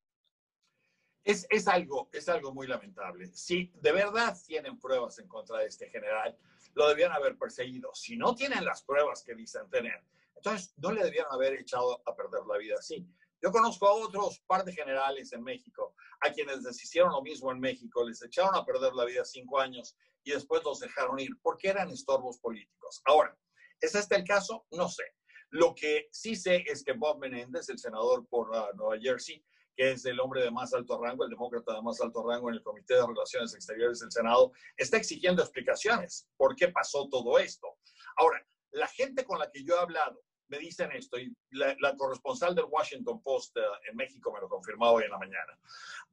Es, 1.23 1.47
es, 1.49 1.67
algo, 1.67 2.09
es 2.11 2.27
algo 2.27 2.53
muy 2.53 2.67
lamentable. 2.67 3.31
Si 3.33 3.71
de 3.81 3.91
verdad 3.91 4.37
tienen 4.45 4.79
pruebas 4.79 5.19
en 5.19 5.27
contra 5.27 5.59
de 5.59 5.67
este 5.67 5.89
general, 5.89 6.37
lo 6.73 6.87
debían 6.89 7.11
haber 7.11 7.37
perseguido. 7.37 7.93
Si 7.93 8.17
no 8.17 8.35
tienen 8.35 8.65
las 8.65 8.83
pruebas 8.83 9.23
que 9.23 9.35
dicen 9.35 9.69
tener, 9.69 10.03
entonces, 10.43 10.73
no 10.75 10.91
le 10.91 11.01
debieron 11.01 11.31
haber 11.31 11.53
echado 11.53 12.01
a 12.05 12.13
perder 12.13 12.41
la 12.45 12.57
vida 12.57 12.75
así. 12.77 13.07
Yo 13.41 13.49
conozco 13.49 13.87
a 13.87 13.93
otros 13.93 14.41
par 14.45 14.65
de 14.65 14.73
generales 14.73 15.31
en 15.31 15.41
México, 15.41 15.95
a 16.19 16.31
quienes 16.33 16.61
les 16.63 16.83
hicieron 16.83 17.13
lo 17.13 17.21
mismo 17.21 17.49
en 17.51 17.61
México, 17.61 18.05
les 18.05 18.21
echaron 18.21 18.53
a 18.53 18.65
perder 18.65 18.93
la 18.93 19.05
vida 19.05 19.23
cinco 19.23 19.59
años 19.59 19.95
y 20.21 20.31
después 20.31 20.61
los 20.65 20.81
dejaron 20.81 21.17
ir 21.19 21.31
porque 21.41 21.69
eran 21.69 21.89
estorbos 21.89 22.39
políticos. 22.39 23.01
Ahora, 23.05 23.37
¿es 23.79 23.95
este 23.95 24.15
el 24.17 24.25
caso? 24.25 24.65
No 24.71 24.89
sé. 24.89 25.03
Lo 25.49 25.73
que 25.73 26.09
sí 26.11 26.35
sé 26.35 26.65
es 26.67 26.83
que 26.83 26.91
Bob 26.91 27.19
Menéndez, 27.19 27.69
el 27.69 27.79
senador 27.79 28.27
por 28.27 28.49
uh, 28.49 28.75
Nueva 28.75 28.99
Jersey, 28.99 29.41
que 29.75 29.91
es 29.91 30.05
el 30.05 30.19
hombre 30.19 30.41
de 30.41 30.51
más 30.51 30.73
alto 30.73 31.01
rango, 31.01 31.23
el 31.23 31.29
demócrata 31.29 31.75
de 31.75 31.81
más 31.81 31.99
alto 32.01 32.23
rango 32.27 32.49
en 32.49 32.55
el 32.55 32.63
Comité 32.63 32.95
de 32.95 33.07
Relaciones 33.07 33.53
Exteriores 33.53 33.99
del 33.99 34.11
Senado, 34.11 34.51
está 34.77 34.97
exigiendo 34.97 35.41
explicaciones 35.41 36.27
por 36.37 36.55
qué 36.55 36.69
pasó 36.69 37.07
todo 37.09 37.39
esto. 37.39 37.77
Ahora, 38.17 38.45
la 38.71 38.87
gente 38.87 39.25
con 39.25 39.39
la 39.39 39.49
que 39.49 39.63
yo 39.63 39.75
he 39.75 39.79
hablado 39.79 40.21
me 40.47 40.59
dicen 40.59 40.91
esto, 40.91 41.17
y 41.17 41.35
la, 41.51 41.95
corresponsal 41.97 42.53
del 42.53 42.65
Washington 42.65 43.21
Post 43.23 43.57
uh, 43.57 43.61
en 43.89 43.95
México 43.95 44.31
me 44.31 44.39
lo 44.39 44.47
confirmó 44.47 44.91
hoy 44.91 45.05
en 45.05 45.11
la 45.11 45.17
mañana. 45.17 45.59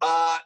Uh, 0.01 0.38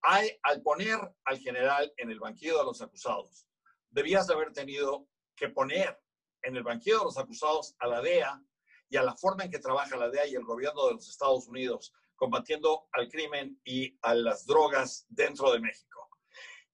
al 0.00 0.62
poner 0.62 0.98
al 1.24 1.38
general 1.38 1.92
en 1.96 2.10
el 2.10 2.18
banquillo 2.18 2.58
de 2.58 2.64
los 2.64 2.80
acusados, 2.80 3.46
debías 3.90 4.28
haber 4.30 4.52
tenido 4.52 5.06
que 5.36 5.48
poner 5.48 6.00
en 6.42 6.56
el 6.56 6.62
banquillo 6.62 6.98
de 7.00 7.04
los 7.04 7.18
acusados 7.18 7.74
a 7.78 7.86
la 7.86 8.00
DEA 8.00 8.42
y 8.88 8.96
a 8.96 9.02
la 9.02 9.16
forma 9.16 9.44
en 9.44 9.50
que 9.50 9.58
trabaja 9.58 9.96
la 9.96 10.08
DEA 10.08 10.26
y 10.26 10.34
el 10.34 10.44
gobierno 10.44 10.86
de 10.86 10.94
los 10.94 11.08
Estados 11.08 11.46
Unidos 11.48 11.92
combatiendo 12.16 12.88
al 12.92 13.08
crimen 13.08 13.60
y 13.64 13.96
a 14.02 14.14
las 14.14 14.44
drogas 14.44 15.06
dentro 15.08 15.52
de 15.52 15.60
México. 15.60 16.10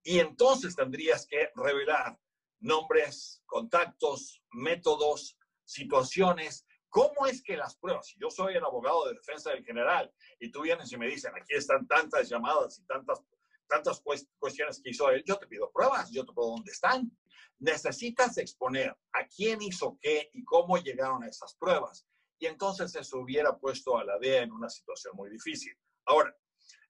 Y 0.03 0.19
entonces 0.19 0.75
tendrías 0.75 1.25
que 1.27 1.49
revelar 1.55 2.19
nombres, 2.59 3.41
contactos, 3.45 4.41
métodos, 4.51 5.37
situaciones. 5.63 6.65
¿Cómo 6.89 7.27
es 7.27 7.41
que 7.41 7.57
las 7.57 7.75
pruebas? 7.75 8.07
Si 8.07 8.19
yo 8.19 8.29
soy 8.29 8.55
el 8.55 8.65
abogado 8.65 9.05
de 9.07 9.15
defensa 9.15 9.51
del 9.51 9.63
general 9.63 10.11
y 10.39 10.51
tú 10.51 10.61
vienes 10.61 10.91
y 10.91 10.97
me 10.97 11.07
dicen, 11.07 11.33
aquí 11.35 11.53
están 11.53 11.87
tantas 11.87 12.29
llamadas 12.29 12.79
y 12.79 12.85
tantas, 12.85 13.21
tantas 13.67 14.01
cuestiones 14.39 14.81
que 14.81 14.91
hizo 14.91 15.09
él, 15.09 15.23
yo 15.25 15.37
te 15.37 15.47
pido 15.47 15.71
pruebas, 15.71 16.11
yo 16.11 16.25
te 16.25 16.31
pido 16.31 16.47
dónde 16.47 16.71
están. 16.71 17.11
Necesitas 17.59 18.37
exponer 18.37 18.95
a 19.13 19.27
quién 19.27 19.61
hizo 19.61 19.97
qué 20.01 20.29
y 20.33 20.43
cómo 20.43 20.77
llegaron 20.77 21.23
a 21.23 21.27
esas 21.27 21.55
pruebas. 21.55 22.05
Y 22.39 22.47
entonces 22.47 22.93
eso 22.95 23.19
hubiera 23.19 23.57
puesto 23.57 23.97
a 23.97 24.03
la 24.03 24.17
DEA 24.19 24.43
en 24.43 24.51
una 24.51 24.69
situación 24.69 25.15
muy 25.15 25.29
difícil. 25.29 25.77
Ahora, 26.05 26.35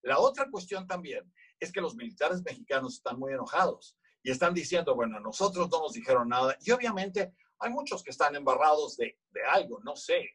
la 0.01 0.19
otra 0.19 0.49
cuestión 0.49 0.87
también 0.87 1.31
es 1.59 1.71
que 1.71 1.81
los 1.81 1.95
militares 1.95 2.41
mexicanos 2.43 2.95
están 2.95 3.19
muy 3.19 3.33
enojados 3.33 3.97
y 4.23 4.31
están 4.31 4.53
diciendo, 4.53 4.95
bueno, 4.95 5.19
nosotros 5.19 5.69
no 5.69 5.81
nos 5.81 5.93
dijeron 5.93 6.29
nada. 6.29 6.57
Y 6.61 6.71
obviamente 6.71 7.33
hay 7.59 7.71
muchos 7.71 8.03
que 8.03 8.11
están 8.11 8.35
embarrados 8.35 8.97
de, 8.97 9.19
de 9.31 9.43
algo, 9.43 9.79
no 9.83 9.95
sé, 9.95 10.31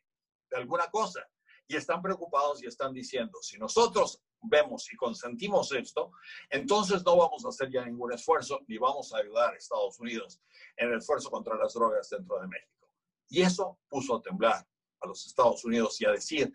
de 0.51 0.57
alguna 0.57 0.89
cosa. 0.91 1.27
Y 1.67 1.77
están 1.77 2.03
preocupados 2.03 2.63
y 2.63 2.67
están 2.67 2.93
diciendo, 2.93 3.39
si 3.43 3.59
nosotros 3.59 4.23
vemos 4.43 4.93
y 4.93 4.97
consentimos 4.97 5.73
esto, 5.73 6.13
entonces 6.49 7.05
no 7.05 7.17
vamos 7.17 7.45
a 7.45 7.49
hacer 7.49 7.71
ya 7.71 7.85
ningún 7.85 8.13
esfuerzo 8.13 8.61
ni 8.67 8.79
vamos 8.79 9.13
a 9.13 9.19
ayudar 9.19 9.55
a 9.55 9.57
Estados 9.57 9.99
Unidos 9.99 10.41
en 10.77 10.91
el 10.91 10.99
esfuerzo 10.99 11.31
contra 11.31 11.57
las 11.57 11.75
drogas 11.75 12.09
dentro 12.11 12.41
de 12.41 12.49
México. 12.49 12.89
Y 13.29 13.43
eso 13.43 13.79
puso 13.89 14.17
a 14.17 14.23
temblar 14.23 14.67
a 15.01 15.07
los 15.07 15.27
Estados 15.27 15.65
Unidos 15.65 16.01
y 16.01 16.05
a 16.05 16.13
decir, 16.13 16.53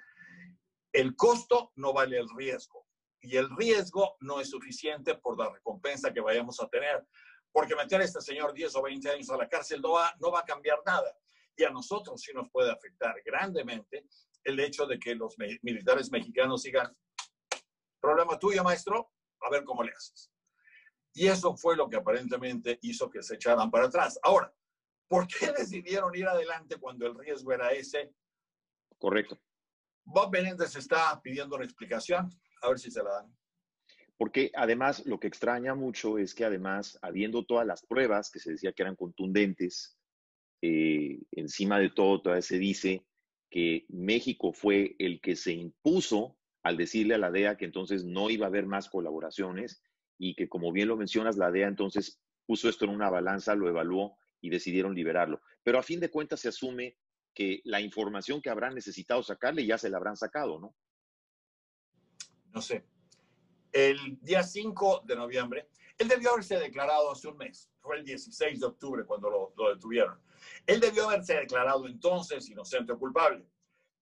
el 0.92 1.16
costo 1.16 1.72
no 1.76 1.94
vale 1.94 2.18
el 2.18 2.30
riesgo 2.36 2.86
y 3.22 3.38
el 3.38 3.50
riesgo 3.56 4.18
no 4.20 4.40
es 4.40 4.50
suficiente 4.50 5.16
por 5.16 5.38
la 5.38 5.50
recompensa 5.50 6.14
que 6.14 6.22
vayamos 6.22 6.62
a 6.62 6.68
tener, 6.68 7.06
porque 7.52 7.76
meter 7.76 8.02
a 8.02 8.04
este 8.04 8.22
señor 8.22 8.54
10 8.54 8.76
o 8.76 8.82
20 8.84 9.10
años 9.10 9.30
a 9.30 9.38
la 9.38 9.50
cárcel 9.50 9.82
no 9.82 9.94
va, 9.94 10.14
no 10.20 10.32
va 10.32 10.42
a 10.42 10.46
cambiar 10.46 10.80
nada. 10.86 11.18
Y 11.58 11.64
a 11.64 11.70
nosotros 11.70 12.22
sí 12.22 12.32
nos 12.34 12.50
puede 12.50 12.72
afectar 12.72 13.16
grandemente 13.26 14.06
el 14.44 14.60
hecho 14.60 14.86
de 14.86 15.00
que 15.00 15.16
los 15.16 15.36
militares 15.62 16.12
mexicanos 16.12 16.62
sigan 16.62 16.96
Problema 18.06 18.38
tuyo, 18.38 18.64
maestro, 18.64 19.10
a 19.42 19.50
ver 19.50 19.64
cómo 19.64 19.82
le 19.82 19.92
haces. 19.92 20.32
Y 21.16 21.26
eso 21.26 21.58
fue 21.58 21.76
lo 21.76 21.90
que 21.90 21.96
aparentemente 21.96 22.78
hizo 22.84 23.10
que 23.10 23.24
se 23.24 23.34
echaran 23.34 23.72
para 23.72 23.88
atrás. 23.88 24.20
Ahora, 24.22 24.54
¿por 25.08 25.26
qué 25.26 25.52
decidieron 25.58 26.14
ir 26.14 26.28
adelante 26.28 26.78
cuando 26.78 27.08
el 27.08 27.18
riesgo 27.18 27.52
era 27.52 27.72
ese? 27.72 28.14
Correcto. 29.00 29.42
Bob 30.04 30.30
Benéndez 30.30 30.76
está 30.76 31.20
pidiendo 31.20 31.56
una 31.56 31.66
explicación, 31.66 32.30
a 32.62 32.70
ver 32.70 32.78
si 32.78 32.92
se 32.92 33.02
la 33.02 33.10
dan. 33.10 33.36
Porque 34.18 34.52
además 34.54 35.04
lo 35.08 35.20
que 35.20 35.26
extraña 35.26 35.74
mucho 35.74 36.20
es 36.20 36.36
que 36.36 36.46
además, 36.46 37.00
habiendo 37.02 37.44
todas 37.44 37.66
las 37.66 37.84
pruebas 37.88 38.30
que 38.30 38.40
se 38.40 38.52
decía 38.52 38.72
que 38.72 38.84
eran 38.84 38.96
contundentes, 38.96 39.98
eh, 40.62 41.24
encima 41.32 41.80
de 41.80 41.90
todo 41.90 42.22
todavía 42.22 42.44
se 42.44 42.60
dice 42.60 43.04
que 43.50 43.88
México 43.90 44.54
fue 44.54 44.96
el 45.00 45.20
que 45.22 45.36
se 45.36 45.54
impuso 45.54 46.38
al 46.66 46.78
decirle 46.78 47.14
a 47.14 47.20
la 47.20 47.30
DEA 47.30 47.58
que 47.58 47.66
entonces 47.66 48.06
no 48.06 48.32
iba 48.32 48.48
a 48.48 48.50
haber 48.50 48.66
más 48.66 48.90
colaboraciones 48.90 49.84
y 50.18 50.34
que, 50.34 50.50
como 50.50 50.72
bien 50.72 50.88
lo 50.88 50.98
mencionas, 50.98 51.38
la 51.38 51.52
DEA 51.52 51.68
entonces 51.68 52.20
puso 52.48 52.68
esto 52.68 52.86
en 52.86 52.92
una 52.92 53.08
balanza, 53.08 53.54
lo 53.54 53.70
evaluó 53.70 54.18
y 54.42 54.50
decidieron 54.50 54.96
liberarlo. 54.96 55.44
Pero 55.62 55.78
a 55.78 55.84
fin 55.84 56.00
de 56.00 56.10
cuentas 56.10 56.40
se 56.40 56.48
asume 56.48 56.98
que 57.36 57.62
la 57.66 57.82
información 57.82 58.42
que 58.42 58.50
habrán 58.50 58.74
necesitado 58.74 59.22
sacarle 59.22 59.64
ya 59.64 59.78
se 59.78 59.92
la 59.92 59.98
habrán 59.98 60.18
sacado, 60.18 60.60
¿no? 60.60 60.76
No 62.52 62.62
sé. 62.64 62.84
El 63.72 64.18
día 64.22 64.42
5 64.42 65.04
de 65.06 65.16
noviembre, 65.16 65.70
él 66.00 66.08
debió 66.08 66.32
haberse 66.32 66.58
declarado 66.58 67.12
hace 67.12 67.28
un 67.28 67.38
mes, 67.38 67.70
fue 67.80 67.98
el 67.98 68.06
16 68.06 68.60
de 68.60 68.66
octubre 68.66 69.06
cuando 69.06 69.30
lo, 69.30 69.54
lo 69.56 69.70
detuvieron. 69.70 70.20
Él 70.66 70.80
debió 70.80 71.10
haberse 71.10 71.36
declarado 71.36 71.86
entonces 71.86 72.50
inocente 72.50 72.92
o 72.94 72.98
culpable. 72.98 73.46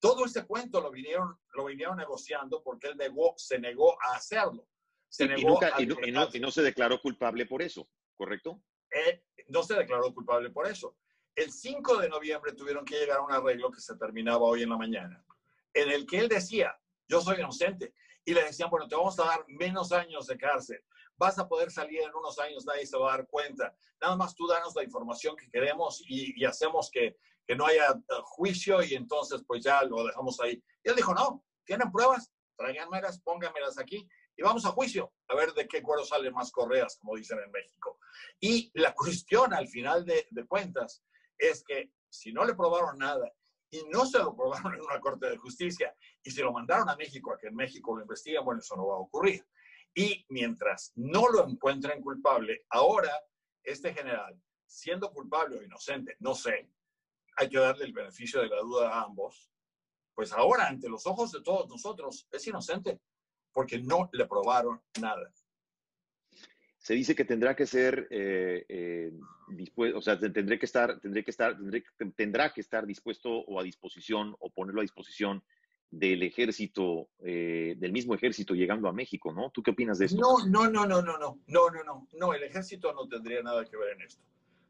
Todo 0.03 0.25
ese 0.25 0.45
cuento 0.45 0.81
lo 0.81 0.91
vinieron, 0.91 1.39
lo 1.53 1.63
vinieron 1.63 1.95
negociando 1.95 2.61
porque 2.61 2.89
él 2.89 2.97
negó, 2.97 3.35
se 3.37 3.57
negó 3.57 3.95
a 4.03 4.17
hacerlo. 4.17 4.67
Se 5.07 5.25
negó 5.25 5.57
y, 5.79 6.11
no, 6.41 6.51
se 6.51 6.61
declaró 6.61 6.99
culpable 6.99 7.45
por 7.45 7.61
eso, 7.61 7.87
¿correcto? 8.17 8.61
Eh, 8.91 9.23
no 9.47 9.63
se 9.63 9.75
declaró 9.75 10.13
culpable 10.13 10.49
por 10.49 10.67
eso. 10.67 10.97
El 11.33 11.53
5 11.53 11.99
de 11.99 12.09
noviembre 12.09 12.51
tuvieron 12.51 12.83
que 12.83 12.99
llegar 12.99 13.19
a 13.19 13.21
un 13.21 13.31
arreglo 13.31 13.71
que 13.71 13.79
se 13.79 13.95
terminaba 13.95 14.39
hoy 14.39 14.63
en 14.63 14.71
la 14.71 14.77
mañana, 14.77 15.25
en 15.73 15.89
el 15.89 16.05
que 16.05 16.19
él 16.19 16.27
decía, 16.27 16.77
yo 17.07 17.21
soy 17.21 17.39
inocente. 17.39 17.93
Y 18.25 18.33
le 18.33 18.43
decían, 18.43 18.69
bueno, 18.69 18.89
te 18.89 18.95
vamos 18.95 19.17
a 19.21 19.23
dar 19.23 19.45
menos 19.47 19.93
años 19.93 20.27
de 20.27 20.37
cárcel. 20.37 20.83
Vas 21.15 21.39
a 21.39 21.47
poder 21.47 21.71
salir 21.71 22.01
en 22.01 22.13
unos 22.13 22.37
años, 22.39 22.65
nadie 22.65 22.85
se 22.85 22.97
va 22.97 23.13
a 23.13 23.17
dar 23.17 23.27
cuenta. 23.27 23.73
Nada 24.01 24.17
más 24.17 24.35
tú 24.35 24.47
danos 24.47 24.75
la 24.75 24.83
información 24.83 25.37
que 25.37 25.49
queremos 25.49 26.03
y 26.05 26.43
hacemos 26.43 26.91
que, 26.91 27.15
que 27.47 27.55
no 27.55 27.65
haya 27.65 27.91
eh, 27.91 28.13
juicio 28.23 28.81
y 28.83 28.95
entonces 28.95 29.43
pues 29.45 29.63
ya 29.63 29.83
lo 29.83 30.05
dejamos 30.05 30.39
ahí. 30.39 30.63
Y 30.83 30.89
él 30.89 30.95
dijo, 30.95 31.13
no, 31.13 31.43
¿tienen 31.65 31.91
pruebas? 31.91 32.31
Tráiganmelas, 32.57 33.21
pónganmelas 33.21 33.77
aquí 33.79 34.07
y 34.35 34.41
vamos 34.41 34.65
a 34.65 34.71
juicio 34.71 35.13
a 35.27 35.35
ver 35.35 35.53
de 35.53 35.67
qué 35.67 35.81
cuero 35.81 36.03
salen 36.03 36.33
más 36.33 36.51
correas, 36.51 36.97
como 36.97 37.15
dicen 37.15 37.39
en 37.43 37.51
México. 37.51 37.99
Y 38.39 38.71
la 38.75 38.93
cuestión 38.95 39.53
al 39.53 39.67
final 39.67 40.05
de, 40.05 40.27
de 40.29 40.45
cuentas 40.45 41.03
es 41.37 41.63
que 41.63 41.91
si 42.09 42.31
no 42.31 42.45
le 42.45 42.55
probaron 42.55 42.97
nada 42.97 43.31
y 43.69 43.83
no 43.89 44.05
se 44.05 44.19
lo 44.19 44.35
probaron 44.35 44.73
en 44.75 44.81
una 44.81 44.99
corte 44.99 45.29
de 45.29 45.37
justicia 45.37 45.95
y 46.23 46.31
se 46.31 46.41
lo 46.41 46.51
mandaron 46.51 46.89
a 46.89 46.95
México 46.95 47.33
a 47.33 47.37
que 47.37 47.47
en 47.47 47.55
México 47.55 47.95
lo 47.95 48.03
investiguen, 48.03 48.45
bueno, 48.45 48.61
eso 48.61 48.75
no 48.75 48.87
va 48.87 48.95
a 48.95 48.99
ocurrir. 48.99 49.45
Y 49.95 50.25
mientras 50.29 50.91
no 50.95 51.29
lo 51.29 51.47
encuentren 51.47 52.01
culpable, 52.01 52.65
ahora 52.69 53.11
este 53.61 53.93
general, 53.93 54.39
siendo 54.65 55.11
culpable 55.11 55.57
o 55.57 55.63
inocente, 55.63 56.15
no 56.19 56.33
sé, 56.33 56.69
hay 57.35 57.49
que 57.49 57.59
darle 57.59 57.85
el 57.85 57.93
beneficio 57.93 58.41
de 58.41 58.47
la 58.47 58.59
duda 58.61 58.89
a 58.89 59.03
ambos, 59.03 59.49
pues 60.13 60.31
ahora 60.33 60.67
ante 60.67 60.89
los 60.89 61.05
ojos 61.07 61.31
de 61.31 61.41
todos 61.41 61.67
nosotros 61.69 62.27
es 62.31 62.47
inocente 62.47 62.99
porque 63.51 63.79
no 63.79 64.09
le 64.13 64.25
probaron 64.25 64.81
nada. 64.99 65.31
Se 66.77 66.93
dice 66.93 67.15
que 67.15 67.23
tendrá 67.23 67.55
que 67.55 67.65
ser 67.65 68.07
eh, 68.11 68.65
eh, 68.67 69.13
dispuesto, 69.49 69.97
o 69.97 70.01
sea, 70.01 70.19
tendré 70.19 70.59
que 70.59 70.65
estar, 70.65 70.99
tendré 70.99 71.23
que 71.23 71.31
estar, 71.31 71.57
tendrá 72.15 72.51
que 72.51 72.59
estar 72.59 72.85
dispuesto 72.85 73.29
o 73.29 73.59
a 73.59 73.63
disposición 73.63 74.35
o 74.39 74.49
ponerlo 74.49 74.81
a 74.81 74.83
disposición 74.83 75.43
del 75.89 76.23
ejército, 76.23 77.09
eh, 77.19 77.75
del 77.77 77.91
mismo 77.91 78.15
ejército 78.15 78.55
llegando 78.55 78.89
a 78.89 78.93
México, 78.93 79.31
¿no? 79.31 79.51
¿Tú 79.51 79.61
qué 79.61 79.71
opinas 79.71 79.99
de 79.99 80.07
esto? 80.07 80.19
No, 80.19 80.45
no, 80.45 80.69
no, 80.69 80.85
no, 80.85 81.01
no, 81.01 81.17
no, 81.17 81.39
no, 81.45 81.69
no, 81.69 81.83
no, 81.83 82.07
no, 82.11 82.33
el 82.33 82.43
ejército 82.43 82.91
no 82.93 83.07
tendría 83.07 83.41
nada 83.43 83.63
que 83.63 83.77
ver 83.77 83.93
en 83.93 84.01
esto. 84.01 84.23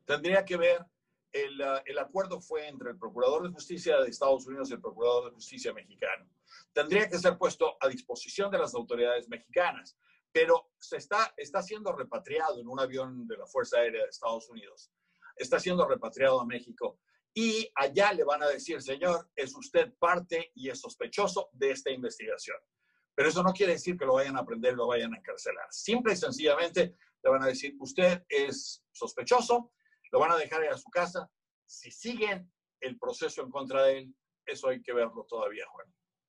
Tendría 0.05 0.43
que 0.43 0.57
ver 0.57 0.85
Ah, 1.33 1.81
el, 1.85 1.97
acuerdo 1.97 2.39
fue 2.39 2.67
entre 2.67 2.91
el 2.91 2.97
Procurador 2.97 3.43
de 3.43 3.53
Justicia 3.53 3.99
de 3.99 4.09
Estados 4.09 4.45
Unidos 4.45 4.69
y 4.69 4.73
el 4.73 4.81
Procurador 4.81 5.25
de 5.25 5.31
Justicia 5.31 5.73
mexicano. 5.73 6.29
Tendría 6.71 7.09
que 7.09 7.17
ser 7.17 7.37
puesto 7.37 7.75
a 7.79 7.87
disposición 7.87 8.51
de 8.51 8.59
las 8.59 8.75
autoridades 8.75 9.27
mexicanas, 9.27 9.97
pero 10.31 10.71
se 10.77 10.97
está, 10.97 11.33
está 11.37 11.63
siendo 11.63 11.91
repatriado 11.91 12.59
en 12.59 12.67
un 12.67 12.79
avión 12.79 13.27
de 13.27 13.37
la 13.37 13.47
Fuerza 13.47 13.77
Aérea 13.77 14.03
de 14.03 14.09
Estados 14.09 14.47
Unidos. 14.49 14.91
Está 15.35 15.59
siendo 15.59 15.87
repatriado 15.87 16.39
a 16.39 16.45
México 16.45 16.99
y 17.33 17.67
allá 17.75 18.13
le 18.13 18.23
van 18.23 18.43
a 18.43 18.47
decir, 18.47 18.79
señor, 18.81 19.31
es 19.35 19.55
usted 19.55 19.93
parte 19.97 20.51
y 20.53 20.69
es 20.69 20.79
sospechoso 20.79 21.49
de 21.53 21.71
esta 21.71 21.89
investigación. 21.89 22.57
Pero 23.15 23.29
eso 23.29 23.41
no 23.41 23.53
quiere 23.53 23.73
decir 23.73 23.97
que 23.97 24.05
lo 24.05 24.15
vayan 24.15 24.37
a 24.37 24.45
prender, 24.45 24.75
lo 24.75 24.87
vayan 24.87 25.13
a 25.15 25.17
encarcelar. 25.17 25.65
Simple 25.71 26.13
y 26.13 26.17
sencillamente 26.17 26.95
le 27.23 27.29
van 27.29 27.41
a 27.41 27.47
decir, 27.47 27.75
usted 27.79 28.23
es 28.29 28.83
sospechoso, 28.91 29.71
lo 30.13 30.19
van 30.19 30.31
a 30.31 30.37
dejar 30.37 30.63
ir 30.63 30.69
a 30.69 30.77
su 30.77 30.89
casa. 30.91 31.29
Si 31.65 31.91
siguen 31.91 32.49
el 32.79 32.97
proceso 32.99 33.41
en 33.41 33.49
contra 33.49 33.83
de 33.83 33.97
él, 33.97 34.15
eso 34.45 34.69
hay 34.69 34.81
que 34.81 34.93
verlo 34.93 35.25
todavía, 35.27 35.65
Juan. 35.67 35.87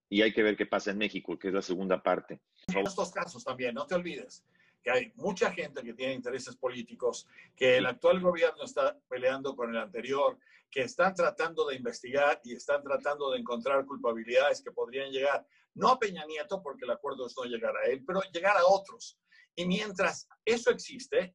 Y 0.08 0.22
hay 0.22 0.32
que 0.32 0.42
ver 0.42 0.56
qué 0.56 0.64
pasa 0.64 0.90
en 0.90 0.98
México, 0.98 1.38
que 1.38 1.48
es 1.48 1.54
la 1.54 1.62
segunda 1.62 2.02
parte. 2.02 2.40
En 2.68 2.86
estos 2.86 3.12
casos 3.12 3.44
también, 3.44 3.74
no 3.74 3.86
te 3.86 3.94
olvides 3.94 4.42
que 4.82 4.90
hay 4.90 5.12
mucha 5.16 5.50
gente 5.50 5.82
que 5.82 5.94
tiene 5.94 6.12
intereses 6.12 6.56
políticos, 6.56 7.26
que 7.56 7.78
el 7.78 7.86
actual 7.86 8.20
gobierno 8.20 8.64
está 8.64 8.98
peleando 9.08 9.56
con 9.56 9.70
el 9.70 9.80
anterior, 9.80 10.38
que 10.70 10.82
están 10.82 11.14
tratando 11.14 11.66
de 11.66 11.76
investigar 11.76 12.38
y 12.44 12.54
están 12.54 12.82
tratando 12.82 13.30
de 13.30 13.38
encontrar 13.38 13.86
culpabilidades 13.86 14.60
que 14.60 14.72
podrían 14.72 15.10
llegar, 15.10 15.46
no 15.74 15.88
a 15.88 15.98
Peña 15.98 16.26
Nieto, 16.26 16.62
porque 16.62 16.84
el 16.84 16.90
acuerdo 16.90 17.26
es 17.26 17.34
no 17.34 17.44
llegar 17.44 17.74
a 17.74 17.86
él, 17.86 18.04
pero 18.06 18.20
llegar 18.30 18.58
a 18.58 18.66
otros. 18.66 19.18
Y 19.56 19.64
mientras 19.64 20.28
eso 20.44 20.70
existe, 20.70 21.32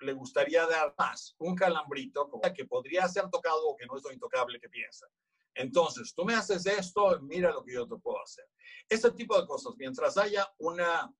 le 0.00 0.12
gustaría 0.12 0.66
dar 0.66 0.94
más, 0.98 1.34
un 1.38 1.54
calambrito 1.54 2.30
que 2.54 2.64
podría 2.64 3.08
ser 3.08 3.28
tocado 3.30 3.68
o 3.68 3.76
que 3.76 3.86
no 3.86 3.96
es 3.96 4.04
lo 4.04 4.12
intocable 4.12 4.60
que 4.60 4.68
piensa. 4.68 5.06
Entonces, 5.54 6.14
tú 6.14 6.24
me 6.24 6.34
haces 6.34 6.64
esto, 6.66 7.18
mira 7.20 7.50
lo 7.52 7.64
que 7.64 7.74
yo 7.74 7.86
te 7.86 7.96
puedo 7.96 8.22
hacer. 8.22 8.46
Este 8.88 9.10
tipo 9.12 9.38
de 9.38 9.46
cosas, 9.46 9.74
mientras 9.76 10.16
haya 10.16 10.50
una, 10.58 11.12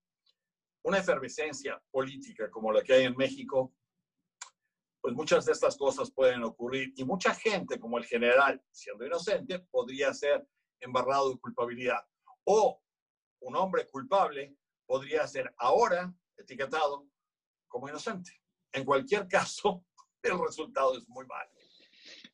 una 0.85 0.99
efervescencia 0.99 1.83
política 1.91 2.51
como 2.51 2.73
la 2.73 2.83
que 2.83 2.95
hay 2.95 3.05
en 3.05 3.17
México, 3.17 3.75
pues 5.01 5.15
muchas 5.15 5.45
de 5.45 5.53
estas 5.53 5.77
cosas 5.77 6.11
pueden 6.11 6.45
ocurrir 6.45 6.93
y 6.97 7.05
mucha 7.05 7.35
gente, 7.35 7.79
como 7.79 7.99
el 7.99 8.05
general, 8.05 8.63
siendo 8.71 9.05
inocente, 9.05 9.59
podría 9.59 10.15
ser 10.15 10.47
embarrado 10.81 11.31
de 11.31 11.41
culpabilidad. 11.41 12.01
O 12.45 12.81
un 13.41 13.57
hombre 13.57 13.87
culpable 13.89 14.57
podría 14.87 15.27
ser 15.27 15.53
ahora 15.59 16.15
etiquetado 16.37 17.07
como 17.69 17.89
inocente. 17.89 18.42
En 18.73 18.85
cualquier 18.85 19.29
caso, 19.29 19.85
el 20.23 20.39
resultado 20.39 20.97
es 20.97 21.09
muy 21.09 21.27
malo. 21.27 21.51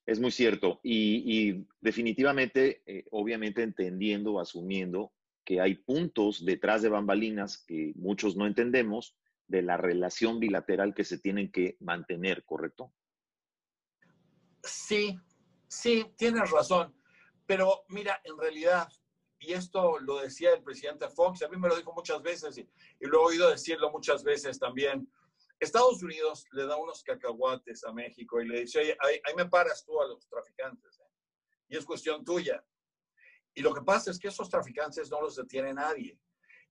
Es 0.06 0.20
muy 0.20 0.30
cierto. 0.30 0.80
Y, 0.82 1.66
definitivamente, 1.80 2.82
eh, 2.86 3.04
obviamente 3.10 3.62
entendiendo, 3.62 4.40
asumiendo 4.40 5.12
que 5.44 5.60
hay 5.60 5.74
puntos 5.74 6.44
detrás 6.44 6.82
de 6.82 6.88
bambalinas 6.88 7.64
que 7.66 7.92
muchos 7.96 8.36
no 8.36 8.46
entendemos 8.46 9.16
de 9.46 9.62
la 9.62 9.76
relación 9.76 10.38
bilateral 10.38 10.94
que 10.94 11.04
se 11.04 11.18
tienen 11.18 11.50
que 11.50 11.76
mantener, 11.80 12.44
¿correcto? 12.44 12.92
Sí, 14.62 15.18
sí, 15.66 16.06
tienes 16.16 16.50
razón. 16.50 16.94
Pero 17.46 17.84
mira, 17.88 18.20
en 18.24 18.36
realidad, 18.38 18.88
y 19.40 19.54
esto 19.54 19.98
lo 20.00 20.20
decía 20.20 20.52
el 20.52 20.62
presidente 20.62 21.08
Fox, 21.08 21.42
a 21.42 21.48
mí 21.48 21.56
me 21.56 21.68
lo 21.68 21.76
dijo 21.76 21.94
muchas 21.94 22.22
veces 22.22 22.58
y, 22.58 22.68
lo 23.00 23.22
he 23.22 23.32
oído 23.32 23.50
decirlo 23.50 23.90
muchas 23.90 24.22
veces 24.22 24.58
también. 24.58 25.10
Estados 25.58 26.02
Unidos 26.02 26.46
le 26.52 26.66
da 26.66 26.76
unos 26.76 27.02
cacahuates 27.02 27.84
a 27.84 27.92
México 27.92 28.40
y 28.40 28.48
le 28.48 28.60
dice, 28.60 28.78
oye, 28.78 28.96
ahí, 29.00 29.34
me 29.36 29.46
paras 29.46 29.84
tú 29.84 30.00
a 30.00 30.06
los 30.06 30.26
traficantes. 30.28 30.98
¿eh? 30.98 31.10
Y 31.68 31.76
es 31.76 31.84
cuestión 31.84 32.24
tuya. 32.24 32.64
Y 33.54 33.62
lo 33.62 33.74
que 33.74 33.82
pasa 33.82 34.10
es 34.10 34.18
que 34.18 34.28
esos 34.28 34.48
traficantes 34.48 35.10
no 35.10 35.20
los 35.20 35.36
detiene 35.36 35.74
nadie. 35.74 36.18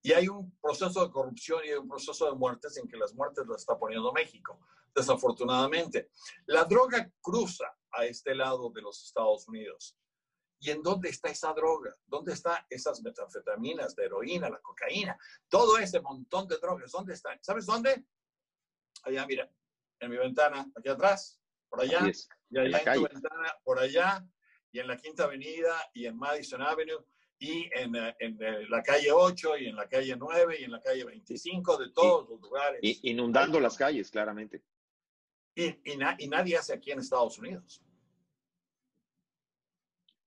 Y 0.01 0.13
hay 0.13 0.29
un 0.29 0.57
proceso 0.61 1.03
de 1.05 1.11
corrupción 1.11 1.61
y 1.65 1.73
un 1.73 1.87
proceso 1.87 2.25
de 2.31 2.37
muertes 2.37 2.77
en 2.77 2.87
que 2.87 2.97
las 2.97 3.13
muertes 3.13 3.45
las 3.47 3.61
está 3.61 3.77
poniendo 3.77 4.13
México, 4.13 4.59
desafortunadamente. 4.95 6.11
La 6.45 6.63
droga 6.63 7.11
cruza 7.19 7.65
a 7.91 8.05
este 8.05 8.33
lado 8.35 8.69
de 8.69 8.81
los 8.81 9.03
Estados 9.03 9.47
Unidos. 9.47 9.97
¿Y 10.59 10.71
en 10.71 10.81
dónde 10.81 11.09
está 11.09 11.29
esa 11.29 11.53
droga? 11.53 11.95
¿Dónde 12.05 12.33
están 12.33 12.57
esas 12.69 13.01
metanfetaminas, 13.01 13.95
de 13.95 14.05
heroína, 14.05 14.49
la 14.49 14.61
cocaína? 14.61 15.17
Todo 15.49 15.77
ese 15.77 15.99
montón 15.99 16.47
de 16.47 16.57
drogas, 16.57 16.91
¿dónde 16.91 17.13
están? 17.13 17.37
¿Sabes 17.43 17.65
dónde? 17.65 18.05
Allá, 19.07 19.25
mira, 19.25 19.49
en 19.99 20.11
mi 20.11 20.17
ventana, 20.17 20.69
aquí 20.75 20.89
atrás, 20.89 21.39
por 21.69 21.81
allá, 21.81 21.99
y 22.49 22.57
allá 22.57 22.93
en, 22.93 22.93
tu 22.95 23.07
ventana, 23.07 23.53
por 23.63 23.79
allá, 23.79 24.27
y 24.71 24.79
en 24.79 24.87
la 24.87 24.97
Quinta 24.97 25.23
Avenida, 25.23 25.75
y 25.93 26.05
en 26.05 26.17
Madison 26.17 26.61
Avenue, 26.61 27.05
y 27.39 27.69
en, 27.73 27.95
eh, 27.95 28.15
en, 28.19 28.37
eh, 28.41 28.67
la 28.67 28.83
calle 28.83 29.11
8, 29.11 29.57
y 29.59 29.67
en 29.67 29.77
la 29.77 29.87
calle 29.87 30.15
9, 30.17 30.57
y 30.59 30.63
en 30.65 30.71
la 30.71 30.81
calle 30.81 31.05
25, 31.05 31.77
de 31.77 31.91
todos 31.91 32.29
los 32.29 32.41
lugares. 32.41 32.81
inundando 32.81 33.61
las 33.61 33.77
calles, 33.77 34.11
claramente. 34.11 34.61
Y, 35.55 35.67
y, 35.67 35.97
y 36.19 36.27
nadie 36.27 36.57
hace 36.57 36.73
aquí 36.73 36.91
en 36.91 36.99
Estados 36.99 37.39
Unidos. 37.39 37.81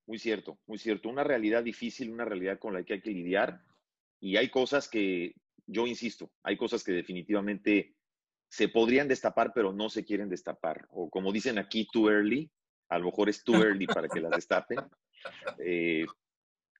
Muy 0.06 0.18
cierto, 0.18 0.58
muy 0.66 0.78
cierto. 0.78 1.08
Una 1.08 1.22
realidad 1.22 1.62
difícil, 1.62 2.10
una 2.10 2.24
realidad 2.24 2.58
con 2.58 2.74
la 2.74 2.82
que 2.82 2.94
hay 2.94 3.02
que 3.02 3.10
lidiar. 3.10 3.62
Y 4.20 4.36
hay 4.36 4.48
cosas 4.48 4.88
que, 4.88 5.36
yo 5.66 5.86
insisto, 5.86 6.32
hay 6.42 6.56
cosas 6.56 6.82
que 6.82 6.92
definitivamente 6.92 7.94
se 8.50 8.68
podrían 8.68 9.08
destapar, 9.08 9.52
pero 9.54 9.72
no 9.72 9.88
se 9.88 10.04
quieren 10.04 10.28
destapar. 10.28 10.86
O 10.90 11.08
como 11.08 11.32
dicen 11.32 11.58
aquí, 11.58 11.86
too 11.90 12.10
early. 12.10 12.50
A 12.88 12.98
lo 12.98 13.06
mejor 13.06 13.28
es 13.28 13.44
too 13.44 13.54
early 13.64 13.86
para 13.86 14.08
que 14.08 14.20
las 14.20 14.32
destapen. 14.32 14.80
Eh, 15.58 16.04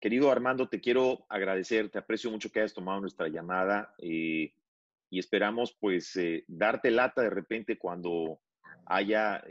querido 0.01 0.31
Armando, 0.31 0.69
te 0.69 0.81
quiero 0.81 1.25
agradecer, 1.29 1.89
te 1.89 1.99
aprecio 1.99 2.31
mucho 2.31 2.51
que 2.51 2.59
hayas 2.59 2.75
tomado 2.75 3.01
nuestra 3.01 3.29
llamada 3.29 3.95
eh, 3.99 4.53
y 5.11 5.19
esperamos 5.19 5.77
pues 5.79 6.17
eh, 6.17 6.45
darte 6.49 6.91
lata 6.91 7.23
de 7.23 7.31
repente 7.31 7.79
cuando 7.79 8.41
haya 8.87 9.45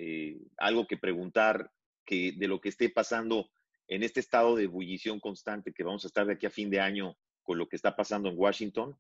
algo 0.58 0.86
que 0.86 0.98
preguntar 0.98 1.72
que 2.06 2.34
de 2.36 2.48
lo 2.50 2.60
que 2.60 2.70
esté 2.70 2.90
pasando 2.90 3.50
en 3.88 4.04
este 4.04 4.20
estado 4.20 4.56
de 4.56 4.64
ebullición 4.66 5.20
constante 5.20 5.72
que 5.72 5.84
vamos 5.84 6.04
a 6.04 6.08
estar 6.08 6.26
de 6.26 6.34
aquí 6.34 6.46
a 6.46 6.52
fin 6.52 6.70
de 6.70 6.82
año 6.82 7.16
con 7.44 7.58
lo 7.58 7.70
que 7.70 7.78
está 7.78 7.96
pasando 7.96 8.30
en 8.30 8.38
Washington. 8.38 8.98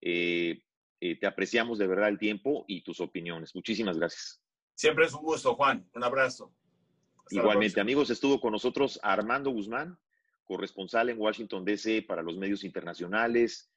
Eh, 0.00 0.62
eh, 1.00 1.18
te 1.18 1.26
apreciamos 1.26 1.78
de 1.78 1.86
verdad 1.86 2.08
el 2.08 2.18
tiempo 2.18 2.64
y 2.66 2.82
tus 2.82 3.00
opiniones. 3.00 3.54
Muchísimas 3.54 3.98
gracias. 3.98 4.40
Siempre 4.74 5.06
es 5.06 5.14
un 5.14 5.22
gusto, 5.22 5.54
Juan. 5.54 5.88
Un 5.94 6.04
abrazo. 6.04 6.52
Igualmente, 7.30 7.80
amigos, 7.80 8.10
estuvo 8.10 8.40
con 8.40 8.52
nosotros 8.52 8.98
Armando 9.02 9.50
Guzmán, 9.50 9.98
corresponsal 10.44 11.10
en 11.10 11.20
Washington, 11.20 11.64
D.C. 11.64 12.02
para 12.02 12.22
los 12.22 12.36
medios 12.38 12.64
internacionales, 12.64 13.70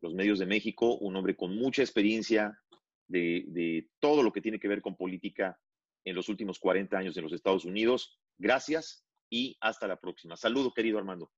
los 0.00 0.14
medios 0.14 0.38
de 0.38 0.46
México, 0.46 0.96
un 0.98 1.16
hombre 1.16 1.34
con 1.34 1.56
mucha 1.56 1.82
experiencia 1.82 2.60
de, 3.06 3.44
de 3.48 3.88
todo 3.98 4.22
lo 4.22 4.32
que 4.32 4.42
tiene 4.42 4.60
que 4.60 4.68
ver 4.68 4.82
con 4.82 4.96
política 4.96 5.58
en 6.04 6.14
los 6.14 6.28
últimos 6.28 6.58
40 6.58 6.98
años 6.98 7.16
en 7.16 7.24
los 7.24 7.32
Estados 7.32 7.64
Unidos. 7.64 8.20
Gracias 8.36 9.04
y 9.30 9.56
hasta 9.60 9.86
la 9.86 9.96
próxima. 9.96 10.36
Saludo, 10.36 10.72
querido 10.72 10.98
Armando. 10.98 11.30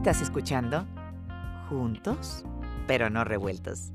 ¿Estás 0.00 0.22
escuchando? 0.22 0.86
Juntos, 1.68 2.42
pero 2.86 3.10
no 3.10 3.22
revueltos. 3.22 3.92